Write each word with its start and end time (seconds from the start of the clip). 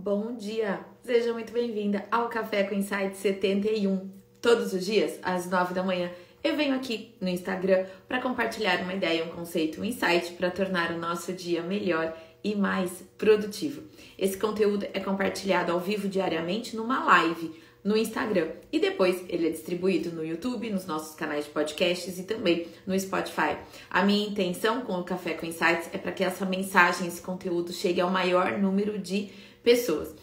Bom 0.00 0.36
dia! 0.36 0.78
Seja 1.02 1.32
muito 1.32 1.52
bem-vinda 1.52 2.06
ao 2.08 2.28
Café 2.28 2.62
com 2.62 2.72
Insight 2.72 3.16
71. 3.16 4.08
Todos 4.40 4.72
os 4.72 4.86
dias, 4.86 5.18
às 5.24 5.50
9 5.50 5.74
da 5.74 5.82
manhã, 5.82 6.08
eu 6.44 6.54
venho 6.54 6.76
aqui 6.76 7.16
no 7.20 7.28
Instagram 7.28 7.84
para 8.06 8.22
compartilhar 8.22 8.80
uma 8.82 8.94
ideia, 8.94 9.24
um 9.24 9.30
conceito, 9.30 9.80
um 9.80 9.84
insight 9.84 10.34
para 10.34 10.52
tornar 10.52 10.92
o 10.92 10.98
nosso 10.98 11.32
dia 11.32 11.62
melhor 11.62 12.16
e 12.44 12.54
mais 12.54 13.02
produtivo. 13.18 13.82
Esse 14.16 14.38
conteúdo 14.38 14.86
é 14.94 15.00
compartilhado 15.00 15.72
ao 15.72 15.80
vivo 15.80 16.06
diariamente 16.06 16.76
numa 16.76 17.04
live 17.04 17.50
no 17.82 17.96
Instagram 17.96 18.50
e 18.70 18.78
depois 18.78 19.24
ele 19.28 19.48
é 19.48 19.50
distribuído 19.50 20.12
no 20.12 20.24
YouTube, 20.24 20.70
nos 20.70 20.86
nossos 20.86 21.16
canais 21.16 21.46
de 21.46 21.50
podcasts 21.50 22.20
e 22.20 22.22
também 22.22 22.68
no 22.86 22.98
Spotify. 22.98 23.56
A 23.90 24.04
minha 24.04 24.28
intenção 24.28 24.82
com 24.82 24.92
o 24.92 25.02
Café 25.02 25.34
com 25.34 25.44
Insights 25.44 25.90
é 25.92 25.98
para 25.98 26.12
que 26.12 26.22
essa 26.22 26.46
mensagem, 26.46 27.08
esse 27.08 27.20
conteúdo 27.20 27.72
chegue 27.72 28.00
ao 28.00 28.10
maior 28.10 28.58
número 28.58 28.96
de 28.96 29.22
pessoas. 29.22 29.47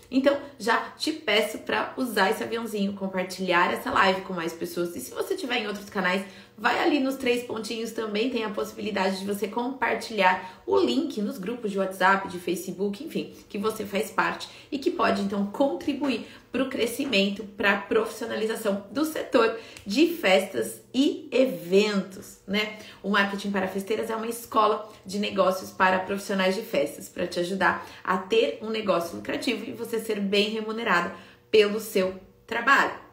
Então, 0.09 0.37
já 0.57 0.77
te 0.97 1.11
peço 1.11 1.59
para 1.59 1.93
usar 1.97 2.31
esse 2.31 2.43
aviãozinho, 2.43 2.93
compartilhar 2.93 3.73
essa 3.73 3.91
live 3.91 4.21
com 4.21 4.33
mais 4.33 4.53
pessoas. 4.53 4.95
E 4.95 5.01
se 5.01 5.11
você 5.11 5.35
tiver 5.35 5.57
em 5.57 5.67
outros 5.67 5.89
canais, 5.89 6.25
vai 6.57 6.79
ali 6.79 6.99
nos 6.99 7.15
três 7.15 7.43
pontinhos 7.43 7.91
também, 7.91 8.29
tem 8.29 8.43
a 8.43 8.49
possibilidade 8.49 9.19
de 9.19 9.25
você 9.25 9.47
compartilhar 9.47 10.61
o 10.65 10.77
link 10.77 11.21
nos 11.21 11.37
grupos 11.37 11.71
de 11.71 11.77
WhatsApp, 11.77 12.27
de 12.27 12.39
Facebook, 12.39 13.03
enfim, 13.03 13.33
que 13.49 13.57
você 13.57 13.85
faz 13.85 14.09
parte 14.09 14.47
e 14.71 14.79
que 14.79 14.89
pode 14.89 15.21
então 15.21 15.45
contribuir 15.47 16.25
para 16.51 16.63
o 16.63 16.69
crescimento, 16.69 17.43
para 17.43 17.73
a 17.73 17.77
profissionalização 17.81 18.85
do 18.89 19.03
setor 19.03 19.59
de 19.85 20.07
festas 20.07 20.81
e 20.93 21.27
eventos, 21.31 22.37
né? 22.47 22.79
O 23.03 23.09
Marketing 23.09 23.51
para 23.51 23.67
Festeiras 23.67 24.09
é 24.09 24.15
uma 24.15 24.27
escola 24.27 24.89
de 25.05 25.19
negócios 25.19 25.71
para 25.71 25.99
profissionais 25.99 26.55
de 26.55 26.61
festas, 26.61 27.09
para 27.09 27.27
te 27.27 27.41
ajudar 27.41 27.85
a 28.01 28.17
ter 28.17 28.59
um 28.61 28.69
negócio 28.69 29.17
lucrativo 29.17 29.65
e 29.69 29.73
você 29.73 29.99
ser 29.99 30.21
bem 30.21 30.49
remunerado 30.49 31.11
pelo 31.51 31.81
seu 31.81 32.17
trabalho. 32.47 33.04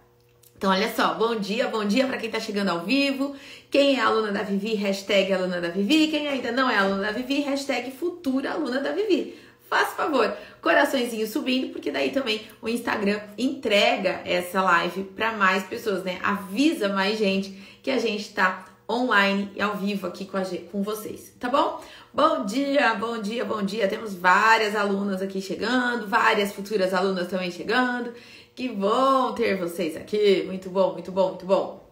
Então, 0.63 0.71
olha 0.71 0.95
só, 0.95 1.15
bom 1.15 1.35
dia, 1.35 1.67
bom 1.67 1.85
dia 1.85 2.07
para 2.07 2.17
quem 2.19 2.29
está 2.29 2.39
chegando 2.39 2.69
ao 2.69 2.85
vivo. 2.85 3.35
Quem 3.69 3.99
é 3.99 4.01
aluna 4.01 4.31
da 4.31 4.45
Vivi, 4.45 4.75
hashtag 4.75 5.33
aluna 5.33 5.61
da 5.61 5.67
Vivi. 5.67 6.07
Quem 6.07 6.29
ainda 6.29 6.53
não 6.53 6.71
é 6.71 6.77
aluna 6.77 7.03
da 7.03 7.11
Vivi, 7.11 7.41
hashtag 7.41 7.91
futura 7.91 8.53
aluna 8.53 8.79
da 8.79 8.93
Vivi. 8.93 9.37
Faça 9.69 9.97
favor, 9.97 10.33
coraçõezinho 10.61 11.27
subindo, 11.27 11.73
porque 11.73 11.91
daí 11.91 12.13
também 12.13 12.43
o 12.63 12.69
Instagram 12.69 13.19
entrega 13.37 14.23
essa 14.25 14.63
live 14.63 15.03
para 15.03 15.33
mais 15.33 15.65
pessoas, 15.65 16.05
né? 16.05 16.21
Avisa 16.23 16.89
mais 16.89 17.19
gente 17.19 17.51
que 17.83 17.91
a 17.91 17.99
gente 17.99 18.21
está 18.21 18.65
online 18.89 19.51
e 19.57 19.61
ao 19.61 19.77
vivo 19.77 20.07
aqui 20.07 20.27
com, 20.27 20.37
a, 20.37 20.43
com 20.71 20.81
vocês, 20.81 21.33
tá 21.41 21.49
bom? 21.49 21.83
Bom 22.15 22.45
dia, 22.45 22.95
bom 22.95 23.19
dia, 23.19 23.45
bom 23.45 23.63
dia. 23.63 23.89
Temos 23.89 24.15
várias 24.15 24.77
alunas 24.77 25.23
aqui 25.23 25.41
chegando, 25.41 26.07
várias 26.07 26.53
futuras 26.53 26.95
alunas 26.95 27.27
também 27.27 27.51
chegando. 27.51 28.13
Que 28.55 28.69
bom 28.69 29.33
ter 29.33 29.57
vocês 29.57 29.97
aqui. 29.97 30.43
Muito 30.45 30.69
bom, 30.69 30.93
muito 30.93 31.11
bom, 31.11 31.31
muito 31.31 31.47
bom. 31.47 31.91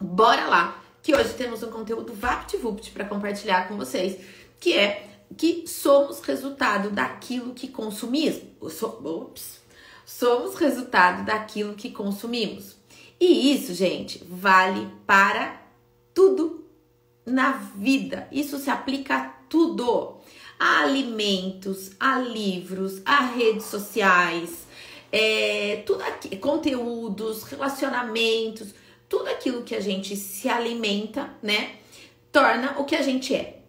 Bora 0.00 0.46
lá, 0.46 0.82
que 1.02 1.14
hoje 1.14 1.34
temos 1.34 1.62
um 1.62 1.70
conteúdo 1.70 2.14
VaptVupt 2.14 2.90
para 2.92 3.04
compartilhar 3.04 3.68
com 3.68 3.76
vocês, 3.76 4.18
que 4.58 4.72
é 4.72 5.10
que 5.36 5.66
somos 5.66 6.20
resultado 6.20 6.90
daquilo 6.90 7.52
que 7.52 7.68
consumimos. 7.68 8.82
Ops. 8.82 9.60
Somos 10.06 10.54
resultado 10.54 11.26
daquilo 11.26 11.74
que 11.74 11.90
consumimos. 11.90 12.76
E 13.20 13.52
isso, 13.54 13.74
gente, 13.74 14.24
vale 14.26 14.88
para 15.06 15.60
tudo 16.14 16.64
na 17.26 17.52
vida. 17.76 18.26
Isso 18.32 18.58
se 18.58 18.70
aplica 18.70 19.16
a 19.16 19.28
tudo. 19.50 20.16
A 20.58 20.80
alimentos, 20.82 21.90
a 22.00 22.18
livros, 22.18 23.02
a 23.04 23.26
redes 23.26 23.64
sociais, 23.66 24.66
é, 25.12 25.82
tudo 25.86 26.02
aqui, 26.02 26.36
conteúdos, 26.36 27.42
relacionamentos, 27.44 28.74
tudo 29.08 29.28
aquilo 29.28 29.62
que 29.62 29.74
a 29.74 29.80
gente 29.80 30.16
se 30.16 30.48
alimenta, 30.48 31.30
né, 31.42 31.76
torna 32.30 32.76
o 32.78 32.84
que 32.84 32.94
a 32.94 33.02
gente 33.02 33.34
é. 33.34 33.60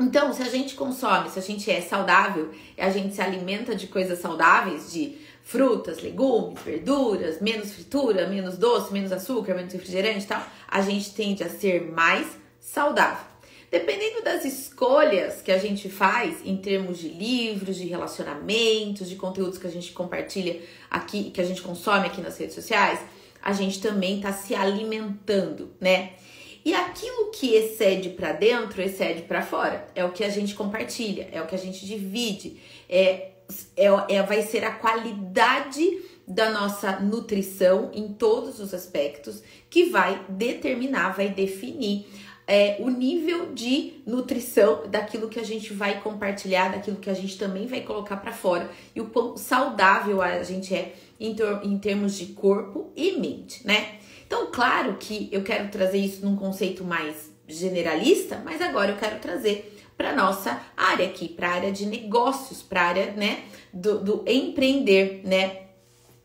Então, 0.00 0.32
se 0.32 0.42
a 0.42 0.48
gente 0.48 0.74
consome, 0.74 1.30
se 1.30 1.38
a 1.38 1.42
gente 1.42 1.70
é 1.70 1.80
saudável, 1.80 2.50
a 2.78 2.90
gente 2.90 3.14
se 3.14 3.20
alimenta 3.20 3.74
de 3.74 3.86
coisas 3.86 4.18
saudáveis, 4.18 4.90
de 4.90 5.18
frutas, 5.42 6.02
legumes, 6.02 6.60
verduras, 6.62 7.40
menos 7.40 7.72
fritura, 7.72 8.26
menos 8.26 8.56
doce, 8.56 8.92
menos 8.92 9.12
açúcar, 9.12 9.54
menos 9.54 9.72
refrigerante 9.72 10.24
e 10.24 10.28
tal, 10.28 10.42
a 10.66 10.80
gente 10.80 11.14
tende 11.14 11.44
a 11.44 11.50
ser 11.50 11.90
mais 11.92 12.26
saudável. 12.58 13.31
Dependendo 13.72 14.22
das 14.22 14.44
escolhas 14.44 15.40
que 15.40 15.50
a 15.50 15.56
gente 15.56 15.88
faz 15.88 16.44
em 16.44 16.58
termos 16.58 16.98
de 16.98 17.08
livros, 17.08 17.76
de 17.76 17.86
relacionamentos, 17.86 19.08
de 19.08 19.16
conteúdos 19.16 19.56
que 19.56 19.66
a 19.66 19.70
gente 19.70 19.92
compartilha 19.92 20.60
aqui, 20.90 21.30
que 21.30 21.40
a 21.40 21.44
gente 21.44 21.62
consome 21.62 22.06
aqui 22.06 22.20
nas 22.20 22.36
redes 22.36 22.54
sociais, 22.54 23.00
a 23.40 23.54
gente 23.54 23.80
também 23.80 24.16
está 24.16 24.30
se 24.30 24.54
alimentando, 24.54 25.72
né? 25.80 26.12
E 26.62 26.74
aquilo 26.74 27.30
que 27.30 27.54
excede 27.54 28.10
para 28.10 28.32
dentro, 28.32 28.82
excede 28.82 29.22
para 29.22 29.40
fora. 29.40 29.86
É 29.94 30.04
o 30.04 30.12
que 30.12 30.22
a 30.22 30.28
gente 30.28 30.54
compartilha, 30.54 31.30
é 31.32 31.40
o 31.40 31.46
que 31.46 31.54
a 31.54 31.58
gente 31.58 31.86
divide, 31.86 32.60
é, 32.90 33.30
é, 33.74 33.86
é, 34.10 34.22
vai 34.22 34.42
ser 34.42 34.64
a 34.64 34.72
qualidade 34.72 35.98
da 36.28 36.50
nossa 36.50 37.00
nutrição 37.00 37.90
em 37.94 38.12
todos 38.12 38.60
os 38.60 38.74
aspectos 38.74 39.42
que 39.70 39.86
vai 39.86 40.26
determinar, 40.28 41.16
vai 41.16 41.30
definir 41.30 42.06
é, 42.46 42.76
o 42.80 42.90
nível 42.90 43.52
de 43.52 44.02
nutrição 44.06 44.88
daquilo 44.88 45.28
que 45.28 45.38
a 45.38 45.44
gente 45.44 45.72
vai 45.72 46.00
compartilhar, 46.00 46.72
daquilo 46.72 46.96
que 46.96 47.10
a 47.10 47.14
gente 47.14 47.38
também 47.38 47.66
vai 47.66 47.82
colocar 47.82 48.16
para 48.16 48.32
fora 48.32 48.70
e 48.94 49.00
o 49.00 49.06
quão 49.06 49.36
saudável 49.36 50.20
a 50.20 50.42
gente 50.42 50.74
é 50.74 50.94
em, 51.20 51.36
em 51.62 51.78
termos 51.78 52.14
de 52.16 52.26
corpo 52.26 52.90
e 52.96 53.12
mente, 53.12 53.66
né? 53.66 53.98
Então, 54.26 54.50
claro 54.50 54.96
que 54.98 55.28
eu 55.30 55.42
quero 55.42 55.68
trazer 55.68 55.98
isso 55.98 56.24
num 56.24 56.36
conceito 56.36 56.82
mais 56.82 57.30
generalista, 57.46 58.40
mas 58.44 58.60
agora 58.60 58.92
eu 58.92 58.96
quero 58.96 59.18
trazer 59.18 59.78
para 59.96 60.16
nossa 60.16 60.60
área 60.76 61.06
aqui, 61.06 61.28
para 61.28 61.48
a 61.48 61.52
área 61.52 61.70
de 61.70 61.86
negócios, 61.86 62.62
para 62.62 62.80
a 62.80 62.84
área, 62.86 63.12
né, 63.12 63.44
do, 63.72 63.98
do 63.98 64.24
empreender, 64.26 65.20
né? 65.24 65.62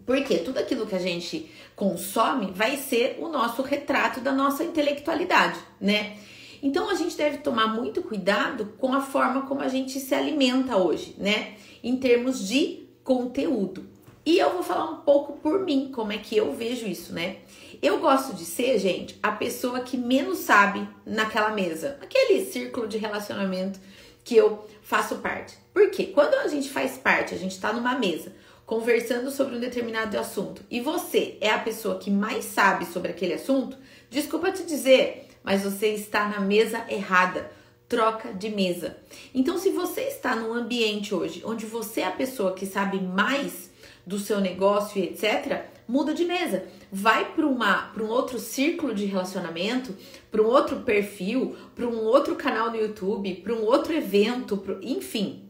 Porque 0.06 0.38
tudo 0.38 0.58
aquilo 0.58 0.88
que 0.88 0.96
a 0.96 1.00
gente 1.00 1.52
consome 1.78 2.52
vai 2.54 2.76
ser 2.76 3.20
o 3.22 3.30
nosso 3.30 3.62
retrato 3.62 4.20
da 4.20 4.32
nossa 4.32 4.64
intelectualidade, 4.64 5.60
né? 5.80 6.18
Então 6.62 6.90
a 6.90 6.96
gente 6.96 7.16
deve 7.16 7.38
tomar 7.38 7.68
muito 7.68 8.02
cuidado 8.02 8.74
com 8.80 8.92
a 8.96 9.00
forma 9.00 9.44
como 9.44 9.62
a 9.62 9.68
gente 9.68 10.00
se 10.00 10.16
alimenta 10.16 10.76
hoje, 10.76 11.16
né? 11.20 11.54
Em 11.84 11.96
termos 11.96 12.46
de 12.48 12.90
conteúdo. 13.04 13.88
E 14.26 14.40
eu 14.40 14.54
vou 14.54 14.64
falar 14.64 14.90
um 14.90 15.02
pouco 15.02 15.34
por 15.34 15.64
mim, 15.64 15.92
como 15.94 16.12
é 16.12 16.18
que 16.18 16.36
eu 16.36 16.52
vejo 16.52 16.88
isso, 16.88 17.14
né? 17.14 17.38
Eu 17.80 18.00
gosto 18.00 18.34
de 18.34 18.44
ser, 18.44 18.80
gente, 18.80 19.18
a 19.22 19.32
pessoa 19.32 19.82
que 19.82 19.98
menos 19.98 20.40
sabe 20.40 20.90
naquela 21.06 21.52
mesa, 21.52 22.00
aquele 22.02 22.44
círculo 22.46 22.88
de 22.88 22.98
relacionamento 22.98 23.80
que 24.24 24.36
eu 24.36 24.68
faço 24.82 25.18
parte. 25.18 25.56
Porque 25.72 26.08
quando 26.08 26.34
a 26.34 26.48
gente 26.48 26.70
faz 26.70 26.98
parte, 26.98 27.36
a 27.36 27.38
gente 27.38 27.60
tá 27.62 27.72
numa 27.72 27.94
mesa 28.00 28.34
conversando 28.68 29.32
sobre 29.32 29.56
um 29.56 29.60
determinado 29.62 30.20
assunto 30.20 30.62
e 30.70 30.82
você 30.82 31.38
é 31.40 31.50
a 31.50 31.58
pessoa 31.58 31.98
que 31.98 32.12
mais 32.12 32.44
sabe 32.44 32.86
sobre 32.86 33.12
aquele 33.12 33.34
assunto, 33.34 33.78
desculpa 34.10 34.52
te 34.52 34.64
dizer, 34.64 35.30
mas 35.42 35.64
você 35.64 35.88
está 35.94 36.28
na 36.28 36.42
mesa 36.42 36.86
errada. 36.90 37.50
Troca 37.88 38.34
de 38.34 38.50
mesa. 38.50 38.98
Então, 39.34 39.58
se 39.58 39.70
você 39.70 40.02
está 40.02 40.36
num 40.36 40.54
ambiente 40.54 41.16
hoje 41.16 41.42
onde 41.46 41.66
você 41.66 42.02
é 42.02 42.08
a 42.08 42.12
pessoa 42.12 42.54
que 42.54 42.66
sabe 42.66 43.00
mais 43.00 43.72
do 44.06 44.20
seu 44.20 44.42
negócio 44.42 45.02
e 45.02 45.06
etc., 45.06 45.64
muda 45.88 46.14
de 46.14 46.26
mesa. 46.26 46.66
Vai 46.92 47.32
para 47.34 47.46
um 47.46 48.10
outro 48.10 48.40
círculo 48.40 48.94
de 48.94 49.06
relacionamento, 49.06 49.96
para 50.30 50.42
um 50.42 50.48
outro 50.48 50.82
perfil, 50.82 51.56
para 51.74 51.88
um 51.88 52.04
outro 52.04 52.36
canal 52.36 52.70
no 52.70 52.76
YouTube, 52.76 53.36
para 53.36 53.54
um 53.54 53.64
outro 53.64 53.94
evento, 53.94 54.58
pro, 54.58 54.84
enfim. 54.84 55.44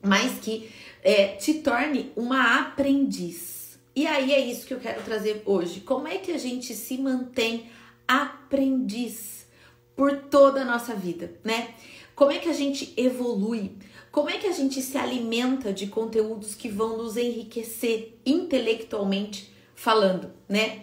Mas 0.00 0.38
que 0.38 0.70
é, 1.04 1.28
te 1.28 1.54
torne 1.54 2.10
uma 2.16 2.60
aprendiz. 2.60 3.78
E 3.94 4.06
aí 4.06 4.32
é 4.32 4.40
isso 4.40 4.66
que 4.66 4.74
eu 4.74 4.80
quero 4.80 5.02
trazer 5.02 5.42
hoje. 5.44 5.80
Como 5.80 6.08
é 6.08 6.16
que 6.16 6.32
a 6.32 6.38
gente 6.38 6.74
se 6.74 6.98
mantém 6.98 7.70
aprendiz 8.08 9.46
por 9.94 10.16
toda 10.16 10.62
a 10.62 10.64
nossa 10.64 10.94
vida, 10.94 11.32
né? 11.44 11.68
Como 12.16 12.32
é 12.32 12.38
que 12.38 12.48
a 12.48 12.52
gente 12.54 12.92
evolui? 12.96 13.72
Como 14.10 14.30
é 14.30 14.38
que 14.38 14.46
a 14.46 14.52
gente 14.52 14.80
se 14.80 14.96
alimenta 14.96 15.72
de 15.72 15.86
conteúdos 15.86 16.54
que 16.54 16.68
vão 16.68 16.96
nos 16.96 17.16
enriquecer 17.16 18.18
intelectualmente 18.24 19.52
falando, 19.74 20.32
né? 20.48 20.82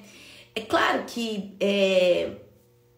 É 0.54 0.62
claro 0.62 1.04
que 1.06 1.56
é, 1.60 2.34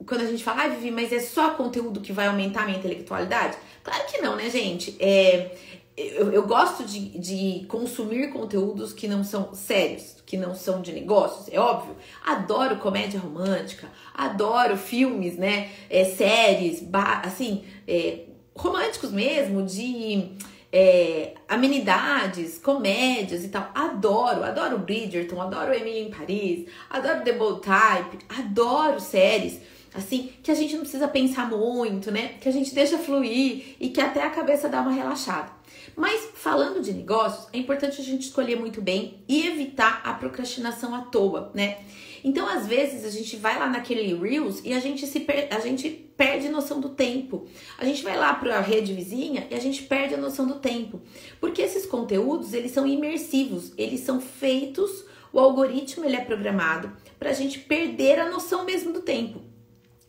quando 0.06 0.22
a 0.22 0.26
gente 0.26 0.44
fala, 0.44 0.64
ah, 0.64 0.68
Vivi, 0.68 0.92
mas 0.92 1.14
é 1.14 1.19
só 1.19 1.52
conteúdo 1.52 2.02
que 2.02 2.12
vai 2.12 2.28
aumentar 2.28 2.64
a 2.64 2.66
minha 2.66 2.78
intelectualidade? 2.78 3.58
Claro 3.84 4.06
que 4.08 4.19
não, 4.19 4.36
né, 4.36 4.50
gente? 4.50 4.96
É, 5.00 5.56
eu, 5.95 6.31
eu 6.31 6.48
gosto 6.48 6.84
de, 6.84 7.18
de 7.19 7.66
consumir 7.68 8.30
conteúdos 8.31 8.94
que 8.94 9.07
não 9.07 9.24
são 9.24 9.54
sérios, 9.54 10.16
que 10.25 10.36
não 10.36 10.56
são 10.56 10.81
de 10.81 10.92
negócios, 10.92 11.48
é 11.51 11.60
óbvio. 11.60 11.95
Adoro 12.25 12.78
comédia 12.78 13.19
romântica, 13.19 13.88
adoro 14.13 14.75
filmes, 14.75 15.38
né? 15.38 15.69
É, 15.90 16.04
séries, 16.04 16.84
assim, 17.24 17.63
é, 17.88 18.22
românticos 18.56 19.12
mesmo, 19.12 19.62
de 19.62 20.31
é, 20.72 21.36
amenidades, 21.48 22.57
comédias 22.57 23.45
e 23.45 23.50
tal. 23.50 23.69
Adoro, 23.75 24.44
adoro 24.44 24.80
Bridgerton, 24.80 25.40
adoro 25.40 25.74
Emily 25.74 26.00
em 26.00 26.10
Paris, 26.10 26.66
adoro 26.90 27.24
The 27.24 27.34
Bold 27.34 27.62
Type, 27.62 28.25
adoro 28.30 29.00
séries 29.00 29.62
assim, 29.95 30.31
que 30.42 30.50
a 30.50 30.56
gente 30.56 30.74
não 30.74 30.81
precisa 30.81 31.07
pensar 31.07 31.48
muito, 31.48 32.10
né? 32.10 32.30
Que 32.42 32.50
a 32.50 32.51
gente 32.51 32.74
deixa 32.74 32.98
fluir 32.98 33.75
e 33.80 33.90
que 33.90 34.01
até 34.01 34.24
a 34.24 34.30
cabeça 34.31 34.68
dá 34.68 34.81
uma 34.81 34.92
relaxada. 34.92 35.51
Mas 35.95 36.30
falando 36.34 36.81
de 36.81 36.94
negócios, 36.94 37.48
é 37.54 37.57
importante 37.57 38.01
a 38.01 38.04
gente 38.04 38.24
escolher 38.24 38.60
muito 38.60 38.81
bem 38.81 39.24
e 39.28 39.45
evitar 39.48 40.01
a 40.04 40.13
procrastinação 40.13 40.94
à 40.95 41.01
toa, 41.01 41.51
né? 41.54 41.80
Então, 42.24 42.48
às 42.48 42.66
vezes, 42.66 43.04
a 43.06 43.10
gente 43.10 43.36
vai 43.36 43.60
lá 43.60 43.68
naquele 43.68 44.13
Reels 44.16 44.62
e 44.63 44.74
a 44.74 44.80
gente 44.80 45.06
se 45.06 45.19
per... 45.19 45.50
a 45.51 45.60
gente 45.60 45.90
perde 45.90 46.48
noção 46.48 46.80
do 46.80 46.90
tempo. 46.90 47.48
A 47.78 47.84
gente 47.84 48.01
vai 48.01 48.18
lá 48.18 48.34
para 48.34 48.57
a 48.57 48.62
rede 48.62 48.94
vizinha 48.94 49.45
e 49.51 49.56
a 49.56 49.60
gente 49.60 49.84
perde 49.84 50.13
a 50.13 50.18
noção 50.18 50.48
do 50.48 50.56
tempo. 50.56 51.01
Porque 51.40 51.62
esses 51.62 51.86
conteúdos, 51.86 52.54
eles 52.54 52.72
são 52.72 52.88
imersivos, 52.88 53.74
eles 53.78 54.00
são 54.01 54.22
feitos, 54.22 55.04
o 55.34 55.40
algoritmo 55.40 56.06
ele 56.06 56.16
é 56.16 56.24
programado 56.24 56.92
para 57.19 57.31
a 57.31 57.34
gente 57.34 57.60
perder 57.60 58.19
a 58.19 58.30
noção 58.30 58.63
mesmo 58.63 58.94
do 58.94 59.01
tempo 59.01 59.42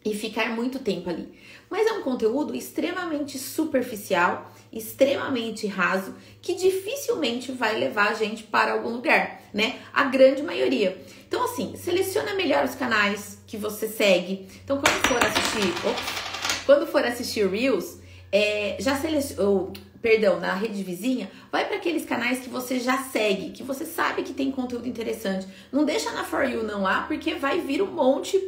e 0.05 0.15
ficar 0.15 0.55
muito 0.55 0.79
tempo 0.79 1.09
ali. 1.09 1.33
Mas 1.71 1.87
é 1.87 1.93
um 1.95 2.03
conteúdo 2.03 2.55
extremamente 2.55 3.39
superficial, 3.39 4.54
extremamente 4.75 5.67
raso, 5.67 6.15
que 6.43 6.55
dificilmente 6.55 7.53
vai 7.53 7.79
levar 7.79 8.09
a 8.09 8.15
gente 8.15 8.43
para 8.43 8.73
algum 8.73 8.91
lugar, 8.91 9.41
né? 9.53 9.79
A 9.93 10.05
grande 10.05 10.43
maioria. 10.43 11.01
Então, 11.27 11.45
assim, 11.45 11.75
seleciona 11.77 12.35
melhor 12.35 12.65
os 12.65 12.75
canais 12.75 13.39
que 13.47 13.57
você 13.57 13.89
segue. 13.89 14.49
Então, 14.65 14.81
quando 14.81 15.07
for 15.07 15.25
assistir, 15.25 16.65
quando 16.67 16.87
for 16.87 17.05
assistir 17.05 17.49
Reels, 17.49 17.99
é, 18.31 18.77
já 18.81 18.97
seleciona, 18.97 19.73
perdão, 20.03 20.39
na 20.39 20.53
rede 20.55 20.83
vizinha, 20.83 21.31
vai 21.51 21.67
para 21.67 21.77
aqueles 21.77 22.05
canais 22.05 22.41
que 22.41 22.49
você 22.49 22.79
já 22.79 22.99
segue, 22.99 23.51
que 23.51 23.63
você 23.63 23.87
sabe 23.87 24.23
que 24.23 24.35
tem 24.35 24.51
conteúdo 24.51 24.89
interessante. 24.89 25.47
Não 25.73 25.85
deixa 25.85 26.11
na 26.13 26.25
For 26.25 26.45
You 26.45 26.63
não 26.63 26.83
lá, 26.83 27.03
porque 27.03 27.37
vai 27.37 27.61
vir 27.61 27.81
um 27.81 27.91
monte 27.91 28.39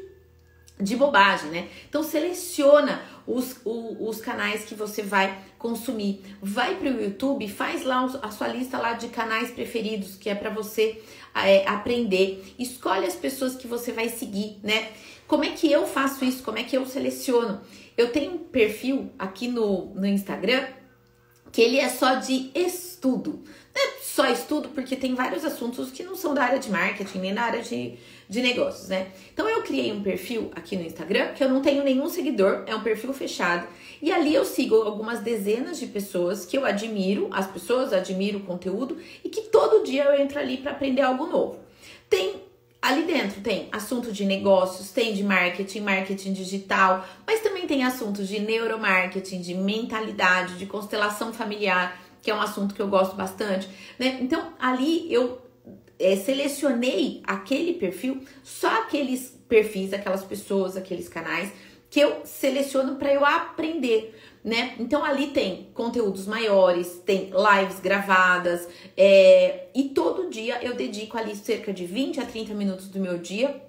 de 0.79 0.95
bobagem, 0.97 1.51
né? 1.51 1.69
Então 1.89 2.03
seleciona 2.03 3.03
os, 3.27 3.57
os, 3.65 3.97
os 3.99 4.21
canais 4.21 4.65
que 4.65 4.75
você 4.75 5.03
vai 5.03 5.39
consumir. 5.59 6.23
Vai 6.41 6.77
para 6.77 6.91
o 6.91 7.03
YouTube, 7.03 7.49
faz 7.49 7.85
lá 7.85 8.05
a 8.23 8.31
sua 8.31 8.49
lista 8.49 8.79
lá 8.79 8.93
de 8.93 9.09
canais 9.09 9.51
preferidos, 9.51 10.17
que 10.17 10.29
é 10.29 10.35
para 10.35 10.51
você 10.51 11.03
é, 11.35 11.67
aprender. 11.67 12.55
Escolhe 12.59 13.07
as 13.07 13.17
pessoas 13.17 13.55
que 13.57 13.67
você 13.67 13.93
vai 13.93 14.09
seguir, 14.09 14.59
né? 14.63 14.93
Como 15.27 15.45
é 15.45 15.51
que 15.51 15.71
eu 15.71 15.87
faço 15.87 16.25
isso? 16.25 16.43
Como 16.43 16.59
é 16.59 16.63
que 16.63 16.77
eu 16.77 16.87
seleciono? 16.87 17.61
Eu 17.97 18.13
tenho 18.13 18.35
um 18.35 18.39
perfil 18.39 19.11
aqui 19.19 19.49
no, 19.49 19.87
no 19.95 20.07
Instagram 20.07 20.67
que 21.51 21.63
ele 21.63 21.79
é 21.79 21.89
só 21.89 22.17
de 22.17 22.51
estudo. 22.55 23.43
Não 23.75 23.83
é 23.83 23.99
só 24.03 24.27
estudo, 24.31 24.69
porque 24.71 24.95
tem 24.95 25.15
vários 25.15 25.45
assuntos 25.45 25.91
que 25.91 26.03
não 26.03 26.15
são 26.15 26.35
da 26.35 26.45
área 26.45 26.59
de 26.59 26.71
marketing, 26.71 27.19
nem 27.19 27.35
da 27.35 27.43
área 27.43 27.63
de, 27.63 27.99
de 28.29 28.43
negócios, 28.43 28.89
né? 28.89 29.09
Então 29.33 29.49
eu 29.49 29.63
criei 29.63 29.93
um 29.93 30.03
perfil 30.03 30.51
aqui 30.55 30.77
no 30.77 30.85
Instagram, 30.85 31.33
que 31.33 31.43
eu 31.43 31.49
não 31.49 31.63
tenho 31.63 31.85
nenhum 31.85 32.09
seguidor, 32.09 32.65
é 32.67 32.75
um 32.75 32.83
perfil 32.83 33.13
fechado. 33.13 33.67
E 34.03 34.13
ali 34.13 34.35
eu 34.35 34.45
sigo 34.45 34.75
algumas 34.77 35.21
dezenas 35.21 35.79
de 35.79 35.87
pessoas 35.87 36.45
que 36.45 36.57
eu 36.57 36.65
admiro, 36.65 37.29
as 37.33 37.47
pessoas 37.47 37.93
admiram 37.93 38.41
o 38.41 38.43
conteúdo 38.43 38.99
e 39.25 39.29
que 39.29 39.43
todo 39.43 39.85
dia 39.85 40.05
eu 40.05 40.21
entro 40.21 40.39
ali 40.39 40.59
para 40.59 40.73
aprender 40.73 41.03
algo 41.03 41.27
novo. 41.27 41.59
Tem 42.11 42.47
Ali 42.87 43.03
dentro 43.03 43.41
tem 43.41 43.69
assunto 43.73 44.13
de 44.13 44.25
negócios, 44.25 44.93
tem 44.93 45.13
de 45.13 45.25
marketing, 45.25 45.81
marketing 45.81 46.33
digital, 46.33 47.05
mas 47.27 47.41
também 47.41 47.67
tem 47.67 47.83
assuntos 47.83 48.29
de 48.29 48.39
neuromarketing, 48.39 49.41
de 49.41 49.55
mentalidade, 49.55 50.57
de 50.57 50.67
constelação 50.67 51.33
familiar, 51.33 52.01
que 52.23 52.31
é 52.31 52.35
um 52.35 52.41
assunto 52.41 52.77
que 52.77 52.81
eu 52.81 52.87
gosto 52.87 53.17
bastante, 53.17 53.69
né? 53.99 54.19
Então, 54.21 54.53
ali 54.61 55.13
eu 55.13 55.41
é, 55.99 56.17
selecionei 56.17 57.23
aquele 57.25 57.75
perfil, 57.75 58.23
só 58.43 58.83
aqueles 58.83 59.37
perfis, 59.49 59.93
aquelas 59.93 60.25
pessoas, 60.25 60.77
aqueles 60.77 61.09
canais 61.09 61.53
que 61.89 62.01
eu 62.01 62.23
seleciono 62.25 62.97
para 62.97 63.15
eu 63.15 63.25
aprender 63.25 64.13
né? 64.47 64.77
Então 64.79 65.05
ali 65.05 65.27
tem 65.27 65.69
conteúdos 65.75 66.25
maiores, 66.25 67.03
tem 67.05 67.33
lives 67.33 67.81
gravadas, 67.81 68.69
é, 68.97 69.67
e 69.75 69.89
todo 69.89 70.31
dia 70.31 70.63
eu 70.63 70.77
dedico 70.77 71.19
ali 71.19 71.35
cerca 71.35 71.73
de 71.73 71.85
20 71.85 72.21
a 72.21 72.25
30 72.25 72.55
minutos 72.55 72.87
do 72.87 73.01
meu 73.01 73.19
dia 73.19 73.61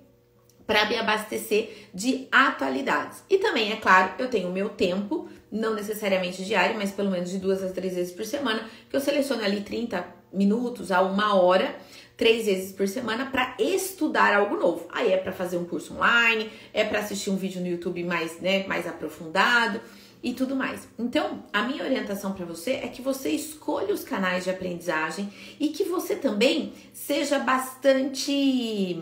para 0.68 0.86
me 0.86 0.96
abastecer 0.96 1.90
de 1.92 2.28
atualidades. 2.32 3.24
E 3.28 3.40
também, 3.40 3.72
é 3.72 3.78
claro, 3.78 4.14
eu 4.20 4.30
tenho 4.30 4.50
o 4.50 4.52
meu 4.52 4.70
tempo, 4.70 5.28
não 5.52 5.74
necessariamente 5.74 6.46
diário, 6.46 6.76
mas 6.78 6.92
pelo 6.92 7.10
menos 7.10 7.32
de 7.32 7.40
duas 7.40 7.64
a 7.64 7.70
três 7.70 7.96
vezes 7.96 8.14
por 8.14 8.26
semana, 8.26 8.64
que 8.88 8.96
eu 8.96 9.02
seleciono 9.02 9.44
ali 9.44 9.62
30 9.62 10.06
minutos 10.32 10.92
a 10.92 11.02
uma 11.02 11.34
hora 11.42 11.76
três 12.18 12.48
vezes 12.48 12.72
por 12.74 12.88
semana 12.88 13.28
para 13.28 13.56
estudar 13.60 14.36
algo 14.36 14.58
novo. 14.58 14.88
Aí 14.90 15.14
é 15.14 15.18
para 15.18 15.32
fazer 15.32 15.56
um 15.58 15.66
curso 15.66 15.94
online, 15.94 16.50
é 16.74 16.84
para 16.84 17.00
assistir 17.00 17.30
um 17.30 17.38
vídeo 17.38 17.62
no 17.62 17.68
YouTube 17.68 18.04
mais, 18.04 18.42
né, 18.42 18.66
mais 18.66 18.88
aprofundado 18.88 19.80
e 20.24 20.34
tudo 20.34 20.56
mais. 20.56 20.88
Então, 20.98 21.44
a 21.54 21.62
minha 21.62 21.84
orientação 21.84 22.34
para 22.34 22.44
você 22.44 22.72
é 22.72 22.88
que 22.88 23.04
você 23.04 23.30
escolha 23.30 23.94
os 23.94 24.04
canais 24.04 24.44
de 24.44 24.50
aprendizagem 24.50 25.32
e 25.60 25.70
que 25.70 25.84
você 25.84 26.16
também 26.16 26.74
seja 26.92 27.38
bastante. 27.38 29.00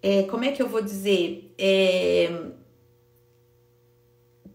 É, 0.00 0.22
como 0.24 0.44
é 0.44 0.52
que 0.52 0.62
eu 0.62 0.68
vou 0.68 0.80
dizer? 0.80 1.52
É, 1.58 2.30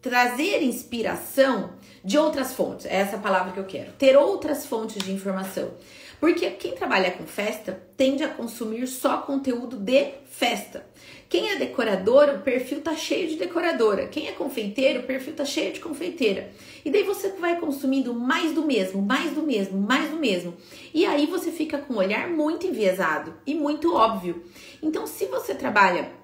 trazer 0.02 0.64
inspiração 0.64 1.74
de 2.04 2.18
outras 2.18 2.54
fontes. 2.54 2.86
É 2.86 2.96
essa 2.96 3.18
palavra 3.18 3.52
que 3.52 3.60
eu 3.60 3.66
quero. 3.66 3.92
Ter 3.94 4.16
outras 4.16 4.66
fontes 4.66 5.04
de 5.04 5.12
informação. 5.12 5.74
Porque 6.20 6.50
quem 6.52 6.74
trabalha 6.74 7.12
com 7.12 7.26
festa 7.26 7.82
tende 7.96 8.24
a 8.24 8.28
consumir 8.28 8.88
só 8.88 9.20
conteúdo 9.20 9.78
de 9.78 10.12
festa. 10.30 10.86
Quem 11.30 11.52
é 11.52 11.56
decorador, 11.56 12.30
o 12.30 12.42
perfil 12.42 12.82
tá 12.82 12.96
cheio 12.96 13.30
de 13.30 13.36
decoradora. 13.36 14.08
Quem 14.08 14.28
é 14.28 14.32
confeiteiro, 14.32 15.02
o 15.02 15.04
perfil 15.04 15.34
tá 15.34 15.46
cheio 15.46 15.72
de 15.72 15.80
confeiteira. 15.80 16.52
E 16.84 16.90
daí 16.90 17.04
você 17.04 17.30
vai 17.34 17.60
consumindo 17.60 18.14
mais 18.14 18.52
do 18.52 18.66
mesmo, 18.66 19.02
mais 19.02 19.32
do 19.32 19.44
mesmo, 19.44 19.80
mais 19.80 20.10
do 20.10 20.18
mesmo. 20.18 20.58
E 20.94 21.06
aí 21.06 21.26
você 21.26 21.52
fica 21.52 21.78
com 21.78 21.94
um 21.94 21.98
olhar 21.98 22.28
muito 22.30 22.66
enviesado 22.66 23.34
e 23.46 23.54
muito 23.54 23.96
óbvio. 23.96 24.44
Então, 24.82 25.06
se 25.06 25.26
você 25.26 25.54
trabalha 25.54 26.19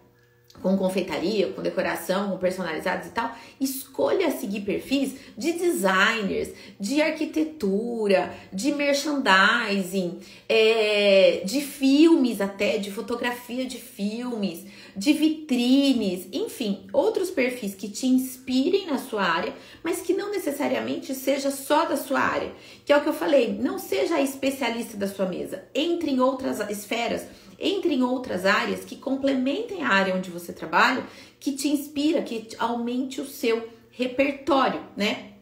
com 0.62 0.78
confeitaria, 0.78 1.50
com 1.50 1.62
decoração, 1.62 2.32
com 2.32 2.38
personalizados 2.38 3.08
e 3.08 3.12
tal, 3.12 3.36
escolha 3.60 4.32
seguir 4.32 4.62
perfis 4.62 5.16
de 5.38 5.54
designers, 5.54 6.50
de 6.80 7.02
arquitetura, 7.02 8.34
de 8.52 8.74
merchandising, 8.74 10.20
é, 10.50 11.42
de 11.46 11.62
filmes 11.62 12.42
até, 12.42 12.78
de 12.78 12.92
fotografia 12.92 13.66
de 13.66 13.78
filmes, 13.78 14.66
de 14.96 15.14
vitrines, 15.14 16.28
enfim, 16.32 16.88
outros 16.94 17.30
perfis 17.30 17.76
que 17.76 17.90
te 17.90 18.08
inspirem 18.08 18.86
na 18.86 18.98
sua 18.98 19.24
área, 19.24 19.54
mas 19.84 20.02
que 20.02 20.14
não 20.14 20.32
necessariamente 20.32 21.14
seja 21.14 21.52
só 21.52 21.86
da 21.86 21.98
sua 21.98 22.20
área. 22.20 22.54
Que 22.86 22.94
é 22.94 22.98
o 22.98 23.02
que 23.02 23.10
eu 23.10 23.14
falei, 23.14 23.54
não 23.54 23.78
seja 23.78 24.16
a 24.16 24.22
especialista 24.22 24.96
da 24.96 25.08
sua 25.08 25.26
mesa, 25.26 25.64
entre 25.74 26.12
em 26.12 26.20
outras 26.20 26.60
esferas 26.70 27.26
entre 27.60 27.94
em 27.94 28.04
outras 28.04 28.46
áreas 28.46 28.84
que 28.84 28.96
complementem 28.96 29.84
a 29.84 29.90
área 29.90 30.16
onde 30.16 30.30
você 30.30 30.52
trabalha, 30.52 31.06
que 31.40 31.54
te 31.54 31.68
inspira, 31.70 32.22
que 32.22 32.50
aumente 32.58 33.22
o 33.22 33.26
seu 33.26 33.68
repertório, 33.92 34.82
né? 34.96 35.34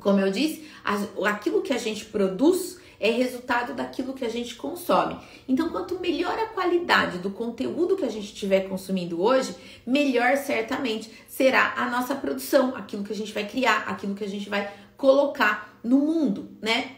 Como 0.00 0.18
eu 0.18 0.30
disse, 0.30 0.66
aquilo 0.82 1.62
que 1.62 1.72
a 1.72 1.78
gente 1.78 2.06
produz 2.06 2.79
é 3.00 3.10
resultado 3.10 3.72
daquilo 3.72 4.12
que 4.12 4.24
a 4.24 4.28
gente 4.28 4.54
consome. 4.54 5.18
Então, 5.48 5.70
quanto 5.70 5.98
melhor 5.98 6.38
a 6.38 6.46
qualidade 6.48 7.18
do 7.18 7.30
conteúdo 7.30 7.96
que 7.96 8.04
a 8.04 8.10
gente 8.10 8.26
estiver 8.26 8.68
consumindo 8.68 9.22
hoje, 9.22 9.56
melhor 9.86 10.36
certamente 10.36 11.10
será 11.26 11.74
a 11.76 11.88
nossa 11.88 12.14
produção, 12.14 12.76
aquilo 12.76 13.02
que 13.02 13.12
a 13.12 13.16
gente 13.16 13.32
vai 13.32 13.46
criar, 13.48 13.84
aquilo 13.86 14.14
que 14.14 14.24
a 14.24 14.28
gente 14.28 14.50
vai 14.50 14.70
colocar 14.98 15.80
no 15.82 15.98
mundo, 15.98 16.50
né? 16.60 16.96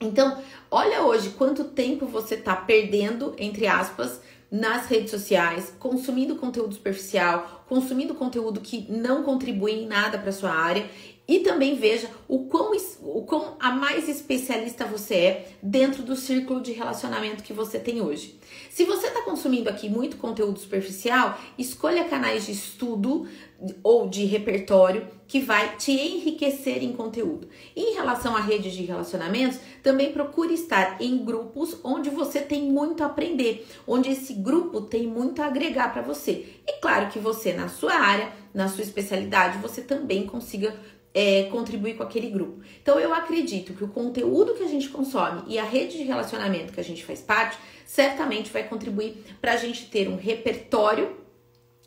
Então, 0.00 0.42
olha 0.70 1.02
hoje 1.02 1.30
quanto 1.30 1.64
tempo 1.64 2.06
você 2.06 2.34
está 2.34 2.56
perdendo, 2.56 3.34
entre 3.38 3.66
aspas, 3.66 4.20
nas 4.50 4.86
redes 4.86 5.10
sociais, 5.10 5.74
consumindo 5.78 6.36
conteúdo 6.36 6.74
superficial, 6.74 7.64
consumindo 7.68 8.14
conteúdo 8.14 8.60
que 8.60 8.90
não 8.90 9.22
contribui 9.22 9.72
em 9.72 9.86
nada 9.86 10.18
para 10.18 10.32
sua 10.32 10.50
área 10.50 10.88
e 11.28 11.40
também 11.40 11.76
veja 11.76 12.08
o 12.28 12.44
quão, 12.46 12.72
o 13.02 13.22
quão 13.22 13.56
a 13.58 13.72
mais 13.72 14.08
especialista 14.08 14.84
você 14.84 15.14
é 15.14 15.48
dentro 15.62 16.02
do 16.02 16.14
círculo 16.14 16.60
de 16.60 16.72
relacionamento 16.72 17.42
que 17.42 17.52
você 17.52 17.78
tem 17.78 18.00
hoje. 18.00 18.38
Se 18.70 18.84
você 18.84 19.08
está 19.08 19.22
consumindo 19.22 19.68
aqui 19.68 19.88
muito 19.88 20.16
conteúdo 20.16 20.58
superficial, 20.58 21.38
escolha 21.58 22.04
canais 22.04 22.46
de 22.46 22.52
estudo 22.52 23.26
ou 23.82 24.08
de 24.08 24.24
repertório 24.24 25.08
que 25.26 25.40
vai 25.40 25.76
te 25.76 25.90
enriquecer 25.90 26.84
em 26.84 26.92
conteúdo. 26.92 27.48
Em 27.74 27.94
relação 27.94 28.36
à 28.36 28.40
rede 28.40 28.70
de 28.70 28.84
relacionamentos, 28.84 29.58
também 29.82 30.12
procure 30.12 30.54
estar 30.54 31.00
em 31.00 31.24
grupos 31.24 31.76
onde 31.82 32.10
você 32.10 32.40
tem 32.40 32.70
muito 32.70 33.02
a 33.02 33.06
aprender, 33.06 33.66
onde 33.86 34.10
esse 34.10 34.34
grupo 34.34 34.82
tem 34.82 35.06
muito 35.06 35.42
a 35.42 35.46
agregar 35.46 35.92
para 35.92 36.02
você. 36.02 36.46
E 36.66 36.80
claro 36.80 37.08
que 37.08 37.18
você, 37.18 37.52
na 37.52 37.68
sua 37.68 37.94
área, 37.94 38.30
na 38.54 38.68
sua 38.68 38.84
especialidade, 38.84 39.58
você 39.58 39.82
também 39.82 40.26
consiga 40.26 40.78
é, 41.16 41.44
contribuir 41.44 41.96
com 41.96 42.02
aquele 42.02 42.28
grupo. 42.28 42.60
Então 42.82 43.00
eu 43.00 43.14
acredito 43.14 43.72
que 43.72 43.82
o 43.82 43.88
conteúdo 43.88 44.52
que 44.52 44.62
a 44.62 44.68
gente 44.68 44.90
consome 44.90 45.44
e 45.46 45.58
a 45.58 45.64
rede 45.64 45.96
de 45.96 46.02
relacionamento 46.02 46.74
que 46.74 46.80
a 46.80 46.84
gente 46.84 47.02
faz 47.02 47.22
parte 47.22 47.56
certamente 47.86 48.52
vai 48.52 48.64
contribuir 48.64 49.24
para 49.40 49.52
a 49.52 49.56
gente 49.56 49.86
ter 49.86 50.08
um 50.08 50.16
repertório 50.16 51.16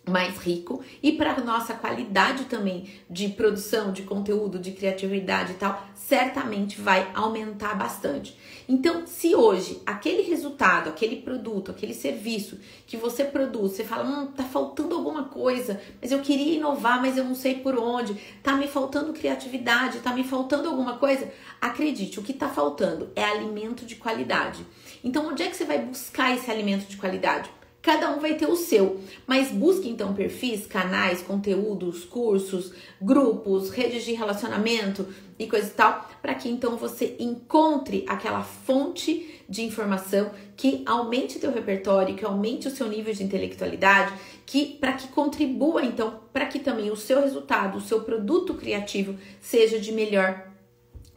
mais 0.08 0.38
rico 0.38 0.84
e 1.01 1.12
para 1.12 1.39
nossa 1.41 1.74
qualidade 1.74 2.46
também 2.46 2.89
de 3.10 3.29
produção, 3.29 3.91
de 3.91 4.03
conteúdo, 4.03 4.60
de 4.60 4.72
criatividade 4.72 5.53
e 5.53 5.56
tal, 5.56 5.88
certamente 5.94 6.82
vai 6.82 7.10
aumentar 7.13 7.75
bastante. 7.75 8.38
Então, 8.68 9.06
se 9.06 9.36
hoje 9.36 9.82
aquele 9.86 10.22
resultado, 10.24 10.89
aquele 10.89 11.18
produto, 11.18 11.72
aquele 11.72 11.94
serviço 11.94 12.60
que 12.86 12.98
você 12.98 13.24
produz, 13.24 13.74
você 13.74 13.84
fala, 13.84 14.03
hum, 14.03 14.27
tá 14.27 14.44
faltando 14.44 14.96
alguma 14.96 15.24
coisa, 15.25 15.79
mas 16.01 16.12
eu 16.12 16.20
queria 16.20 16.56
inovar, 16.56 17.01
mas 17.01 17.18
eu 17.18 17.24
não 17.24 17.36
sei 17.36 17.56
por 17.56 17.77
onde, 17.77 18.15
tá 18.44 18.56
me 18.56 18.68
faltando 18.68 19.13
criatividade, 19.13 20.00
tá 20.00 20.13
me 20.13 20.24
faltando 20.24 20.70
alguma 20.70 20.98
coisa, 20.98 21.32
acredite, 21.60 22.20
o 22.20 22.24
que 22.24 22.34
tá 22.34 22.50
faltando 22.50 23.10
é 23.15 23.24
alimento 23.24 23.86
de 23.86 23.96
qualidade. 23.96 24.65
Então, 25.03 25.27
onde 25.27 25.44
é 25.44 25.48
que 25.48 25.56
você 25.56 25.65
vai 25.65 25.79
buscar 25.79 26.36
esse 26.36 26.50
alimento 26.51 26.88
de 26.88 26.98
qualidade? 26.98 27.50
Cada 27.81 28.12
um 28.12 28.19
vai 28.19 28.33
ter 28.33 28.45
o 28.45 28.57
seu, 28.57 29.00
mas 29.25 29.51
busque 29.51 29.88
então 29.88 30.13
perfis, 30.13 30.67
canais, 30.67 31.21
conteúdos, 31.21 32.03
cursos, 32.03 32.74
grupos, 33.01 33.69
redes 33.69 34.03
de 34.03 34.12
relacionamento 34.12 35.07
e 35.38 35.48
coisa 35.48 35.67
e 35.67 35.71
tal, 35.71 36.09
para 36.21 36.36
que 36.36 36.50
então 36.50 36.75
você 36.75 37.15
encontre 37.19 38.03
aquela 38.05 38.43
fonte 38.43 39.41
de 39.48 39.63
informação 39.63 40.31
que 40.57 40.83
aumente 40.86 41.39
teu 41.39 41.53
repertório, 41.53 42.15
que 42.15 42.25
aumente 42.25 42.67
o 42.67 42.71
seu 42.71 42.89
nível 42.89 43.13
de 43.13 43.24
intelectualidade, 43.24 44.13
que 44.45 44.77
para 44.77 44.93
que 44.93 45.07
contribua 45.07 45.86
então 45.86 46.19
para 46.33 46.45
que 46.48 46.59
também 46.59 46.91
o 46.91 46.98
seu 46.98 47.21
resultado, 47.21 47.77
o 47.77 47.81
seu 47.81 48.01
produto 48.01 48.55
criativo 48.55 49.15
seja 49.39 49.79
de 49.79 49.93
melhor 49.93 50.51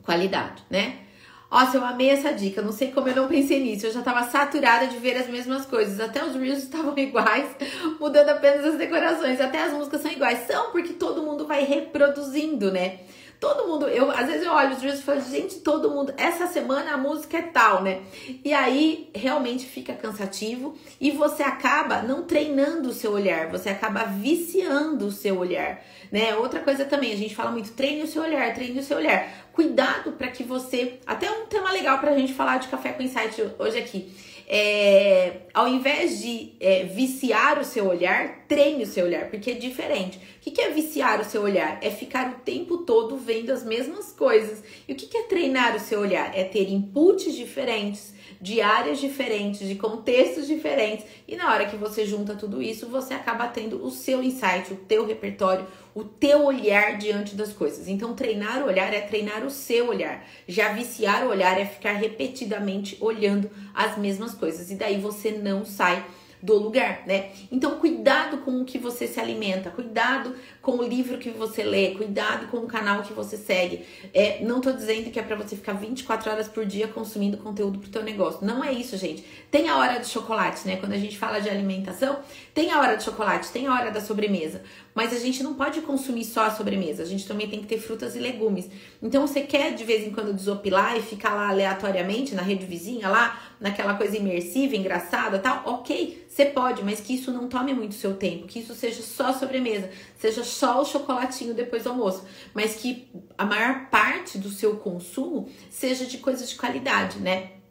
qualidade, 0.04 0.62
né? 0.70 1.01
Nossa, 1.52 1.76
eu 1.76 1.84
amei 1.84 2.08
essa 2.08 2.32
dica. 2.32 2.62
Não 2.62 2.72
sei 2.72 2.90
como 2.90 3.08
eu 3.08 3.14
não 3.14 3.28
pensei 3.28 3.62
nisso. 3.62 3.84
Eu 3.86 3.92
já 3.92 4.00
tava 4.00 4.22
saturada 4.22 4.86
de 4.86 4.96
ver 4.96 5.18
as 5.18 5.28
mesmas 5.28 5.66
coisas. 5.66 6.00
Até 6.00 6.24
os 6.24 6.34
reels 6.34 6.62
estavam 6.62 6.96
iguais, 6.96 7.46
mudando 8.00 8.30
apenas 8.30 8.64
as 8.64 8.78
decorações. 8.78 9.38
Até 9.38 9.62
as 9.64 9.72
músicas 9.74 10.00
são 10.00 10.10
iguais. 10.10 10.46
São 10.46 10.72
porque 10.72 10.94
todo 10.94 11.22
mundo 11.22 11.46
vai 11.46 11.62
reproduzindo, 11.62 12.72
né? 12.72 13.00
Todo 13.42 13.66
mundo, 13.66 13.88
eu 13.88 14.08
às 14.08 14.28
vezes 14.28 14.46
eu 14.46 14.52
olho 14.52 14.76
os 14.76 14.80
reels 14.80 15.00
e 15.00 15.02
falo, 15.02 15.20
gente, 15.20 15.56
todo 15.56 15.90
mundo, 15.90 16.14
essa 16.16 16.46
semana 16.46 16.92
a 16.92 16.96
música 16.96 17.38
é 17.38 17.42
tal, 17.42 17.82
né? 17.82 18.02
E 18.44 18.54
aí 18.54 19.10
realmente 19.12 19.66
fica 19.66 19.94
cansativo 19.94 20.76
e 21.00 21.10
você 21.10 21.42
acaba 21.42 22.02
não 22.02 22.22
treinando 22.22 22.90
o 22.90 22.92
seu 22.92 23.10
olhar, 23.10 23.48
você 23.48 23.68
acaba 23.68 24.04
viciando 24.04 25.06
o 25.08 25.10
seu 25.10 25.36
olhar, 25.40 25.82
né? 26.12 26.36
Outra 26.36 26.60
coisa 26.60 26.84
também, 26.84 27.12
a 27.12 27.16
gente 27.16 27.34
fala 27.34 27.50
muito, 27.50 27.72
treine 27.72 28.04
o 28.04 28.06
seu 28.06 28.22
olhar, 28.22 28.54
treine 28.54 28.78
o 28.78 28.82
seu 28.84 28.96
olhar. 28.96 29.28
Cuidado 29.52 30.12
para 30.12 30.28
que 30.28 30.44
você, 30.44 31.00
até 31.04 31.28
um 31.28 31.46
tema 31.46 31.72
legal 31.72 31.98
pra 31.98 32.16
gente 32.16 32.34
falar 32.34 32.58
de 32.58 32.68
café 32.68 32.92
com 32.92 33.02
insight 33.02 33.42
hoje 33.58 33.76
aqui 33.76 34.14
é, 34.54 35.46
ao 35.54 35.66
invés 35.66 36.20
de 36.20 36.52
é, 36.60 36.84
viciar 36.84 37.58
o 37.58 37.64
seu 37.64 37.86
olhar, 37.86 38.44
treine 38.46 38.84
o 38.84 38.86
seu 38.86 39.06
olhar, 39.06 39.30
porque 39.30 39.52
é 39.52 39.54
diferente. 39.54 40.18
O 40.18 40.50
que, 40.50 40.60
é 40.60 40.68
viciar 40.68 41.22
o 41.22 41.24
seu 41.24 41.40
olhar? 41.40 41.78
É 41.80 41.90
ficar 41.90 42.30
o 42.30 42.40
tempo 42.44 42.78
todo 42.78 43.16
vendo 43.16 43.48
as 43.48 43.64
mesmas 43.64 44.12
coisas. 44.12 44.62
E 44.86 44.92
o 44.92 44.94
que, 44.94 45.06
que 45.06 45.16
é 45.16 45.22
treinar 45.22 45.74
o 45.74 45.80
seu 45.80 46.00
olhar? 46.00 46.38
É 46.38 46.44
ter 46.44 46.68
inputs 46.70 47.34
diferentes, 47.34 48.12
de 48.42 48.60
áreas 48.60 49.00
diferentes, 49.00 49.66
de 49.66 49.74
contextos 49.74 50.46
diferentes. 50.46 51.06
E 51.26 51.34
na 51.34 51.50
hora 51.50 51.64
que 51.64 51.76
você 51.78 52.04
junta 52.04 52.34
tudo 52.34 52.60
isso, 52.60 52.86
você 52.88 53.14
acaba 53.14 53.48
tendo 53.48 53.82
o 53.82 53.90
seu 53.90 54.22
insight, 54.22 54.70
o 54.70 54.76
teu 54.76 55.06
repertório, 55.06 55.66
o 55.94 56.04
teu 56.04 56.44
olhar 56.44 56.96
diante 56.96 57.34
das 57.34 57.52
coisas. 57.52 57.88
Então, 57.88 58.14
treinar 58.14 58.62
o 58.62 58.66
olhar 58.66 58.92
é 58.94 59.00
treinar 59.00 59.44
o 59.44 59.50
seu 59.50 59.88
olhar. 59.88 60.24
Já 60.48 60.72
viciar 60.72 61.26
o 61.26 61.30
olhar 61.30 61.58
é 61.60 61.66
ficar 61.66 61.92
repetidamente 61.92 62.96
olhando 63.00 63.50
as 63.74 63.98
mesmas 63.98 64.34
coisas. 64.34 64.70
E 64.70 64.74
daí 64.74 64.98
você 64.98 65.30
não 65.32 65.64
sai 65.64 66.04
do 66.42 66.58
lugar, 66.58 67.02
né? 67.06 67.30
Então, 67.52 67.78
cuidado 67.78 68.38
com 68.38 68.60
o 68.60 68.64
que 68.64 68.76
você 68.76 69.06
se 69.06 69.20
alimenta, 69.20 69.70
cuidado 69.70 70.34
com 70.60 70.72
o 70.72 70.82
livro 70.82 71.18
que 71.18 71.30
você 71.30 71.62
lê, 71.62 71.90
cuidado 71.90 72.48
com 72.48 72.58
o 72.58 72.66
canal 72.66 73.02
que 73.02 73.12
você 73.12 73.36
segue. 73.36 73.84
É, 74.12 74.44
não 74.44 74.60
tô 74.60 74.72
dizendo 74.72 75.10
que 75.10 75.20
é 75.20 75.22
para 75.22 75.36
você 75.36 75.54
ficar 75.54 75.74
24 75.74 76.30
horas 76.30 76.48
por 76.48 76.66
dia 76.66 76.88
consumindo 76.88 77.36
conteúdo 77.36 77.78
pro 77.78 77.88
teu 77.88 78.02
negócio. 78.02 78.44
Não 78.44 78.64
é 78.64 78.72
isso, 78.72 78.96
gente. 78.96 79.24
Tem 79.50 79.68
a 79.68 79.76
hora 79.76 80.00
do 80.00 80.06
chocolate, 80.06 80.66
né? 80.66 80.76
Quando 80.76 80.92
a 80.92 80.98
gente 80.98 81.16
fala 81.16 81.40
de 81.40 81.48
alimentação, 81.48 82.18
tem 82.52 82.72
a 82.72 82.80
hora 82.80 82.96
do 82.96 83.02
chocolate, 83.02 83.50
tem 83.50 83.68
a 83.68 83.74
hora 83.74 83.90
da 83.90 84.00
sobremesa. 84.00 84.62
Mas 84.94 85.12
a 85.12 85.18
gente 85.18 85.42
não 85.42 85.54
pode 85.54 85.80
consumir 85.80 86.24
só 86.24 86.46
a 86.46 86.50
sobremesa, 86.50 87.02
a 87.02 87.06
gente 87.06 87.26
também 87.26 87.48
tem 87.48 87.60
que 87.60 87.66
ter 87.66 87.78
frutas 87.78 88.14
e 88.14 88.18
legumes. 88.18 88.68
Então 89.00 89.26
você 89.26 89.40
quer 89.40 89.74
de 89.74 89.84
vez 89.84 90.06
em 90.06 90.10
quando 90.10 90.34
desopilar 90.34 90.96
e 90.96 91.02
ficar 91.02 91.34
lá 91.34 91.48
aleatoriamente 91.48 92.34
na 92.34 92.42
rede 92.42 92.66
vizinha, 92.66 93.08
lá, 93.08 93.40
naquela 93.62 93.94
coisa 93.94 94.16
imersiva, 94.16 94.76
engraçada 94.76 95.38
tal, 95.38 95.62
ok, 95.64 96.26
você 96.28 96.44
pode, 96.44 96.82
mas 96.82 97.00
que 97.00 97.14
isso 97.14 97.30
não 97.30 97.48
tome 97.48 97.72
muito 97.72 97.94
seu 97.94 98.16
tempo, 98.16 98.48
que 98.48 98.58
isso 98.58 98.74
seja 98.74 99.02
só 99.02 99.32
sobremesa, 99.32 99.88
seja 100.18 100.42
só 100.42 100.82
o 100.82 100.84
chocolatinho 100.84 101.54
depois 101.54 101.84
do 101.84 101.90
almoço, 101.90 102.24
mas 102.52 102.74
que 102.74 103.08
a 103.38 103.46
maior 103.46 103.88
parte 103.88 104.36
do 104.36 104.50
seu 104.50 104.76
consumo 104.76 105.48
seja 105.70 106.04
de 106.04 106.18
coisas 106.18 106.50
de 106.50 106.56
qualidade, 106.56 107.20
né? 107.20 107.61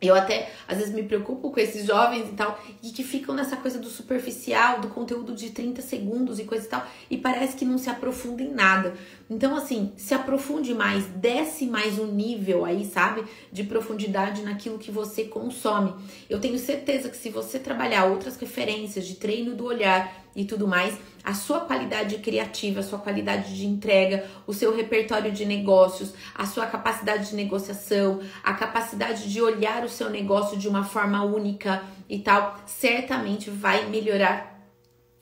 Eu 0.00 0.14
até 0.14 0.52
às 0.68 0.78
vezes 0.78 0.94
me 0.94 1.02
preocupo 1.02 1.50
com 1.50 1.58
esses 1.58 1.84
jovens 1.84 2.28
e 2.28 2.32
tal, 2.32 2.62
e 2.82 2.90
que 2.90 3.02
ficam 3.02 3.34
nessa 3.34 3.56
coisa 3.56 3.78
do 3.78 3.88
superficial, 3.88 4.80
do 4.80 4.88
conteúdo 4.88 5.34
de 5.34 5.50
30 5.50 5.82
segundos 5.82 6.38
e 6.38 6.44
coisa 6.44 6.66
e 6.66 6.68
tal, 6.68 6.86
e 7.10 7.16
parece 7.16 7.56
que 7.56 7.64
não 7.64 7.78
se 7.78 7.90
aprofunda 7.90 8.42
em 8.42 8.52
nada. 8.52 8.94
Então, 9.28 9.56
assim, 9.56 9.92
se 9.96 10.14
aprofunde 10.14 10.72
mais, 10.72 11.04
desce 11.06 11.66
mais 11.66 11.98
um 11.98 12.06
nível 12.06 12.64
aí, 12.64 12.84
sabe? 12.84 13.24
De 13.52 13.64
profundidade 13.64 14.42
naquilo 14.42 14.78
que 14.78 14.90
você 14.90 15.24
consome. 15.24 15.94
Eu 16.30 16.40
tenho 16.40 16.58
certeza 16.58 17.08
que 17.08 17.16
se 17.16 17.28
você 17.28 17.58
trabalhar 17.58 18.04
outras 18.04 18.36
referências 18.36 19.06
de 19.06 19.16
treino 19.16 19.54
do 19.54 19.64
olhar 19.64 20.27
e 20.34 20.44
tudo 20.44 20.66
mais, 20.66 20.98
a 21.24 21.34
sua 21.34 21.60
qualidade 21.60 22.18
criativa, 22.18 22.80
a 22.80 22.82
sua 22.82 22.98
qualidade 22.98 23.56
de 23.56 23.66
entrega, 23.66 24.24
o 24.46 24.54
seu 24.54 24.74
repertório 24.74 25.32
de 25.32 25.44
negócios, 25.44 26.14
a 26.34 26.46
sua 26.46 26.66
capacidade 26.66 27.30
de 27.30 27.36
negociação, 27.36 28.20
a 28.42 28.54
capacidade 28.54 29.30
de 29.30 29.40
olhar 29.42 29.84
o 29.84 29.88
seu 29.88 30.08
negócio 30.08 30.56
de 30.56 30.68
uma 30.68 30.84
forma 30.84 31.22
única 31.22 31.82
e 32.08 32.18
tal, 32.18 32.58
certamente 32.66 33.50
vai 33.50 33.86
melhorar 33.86 34.58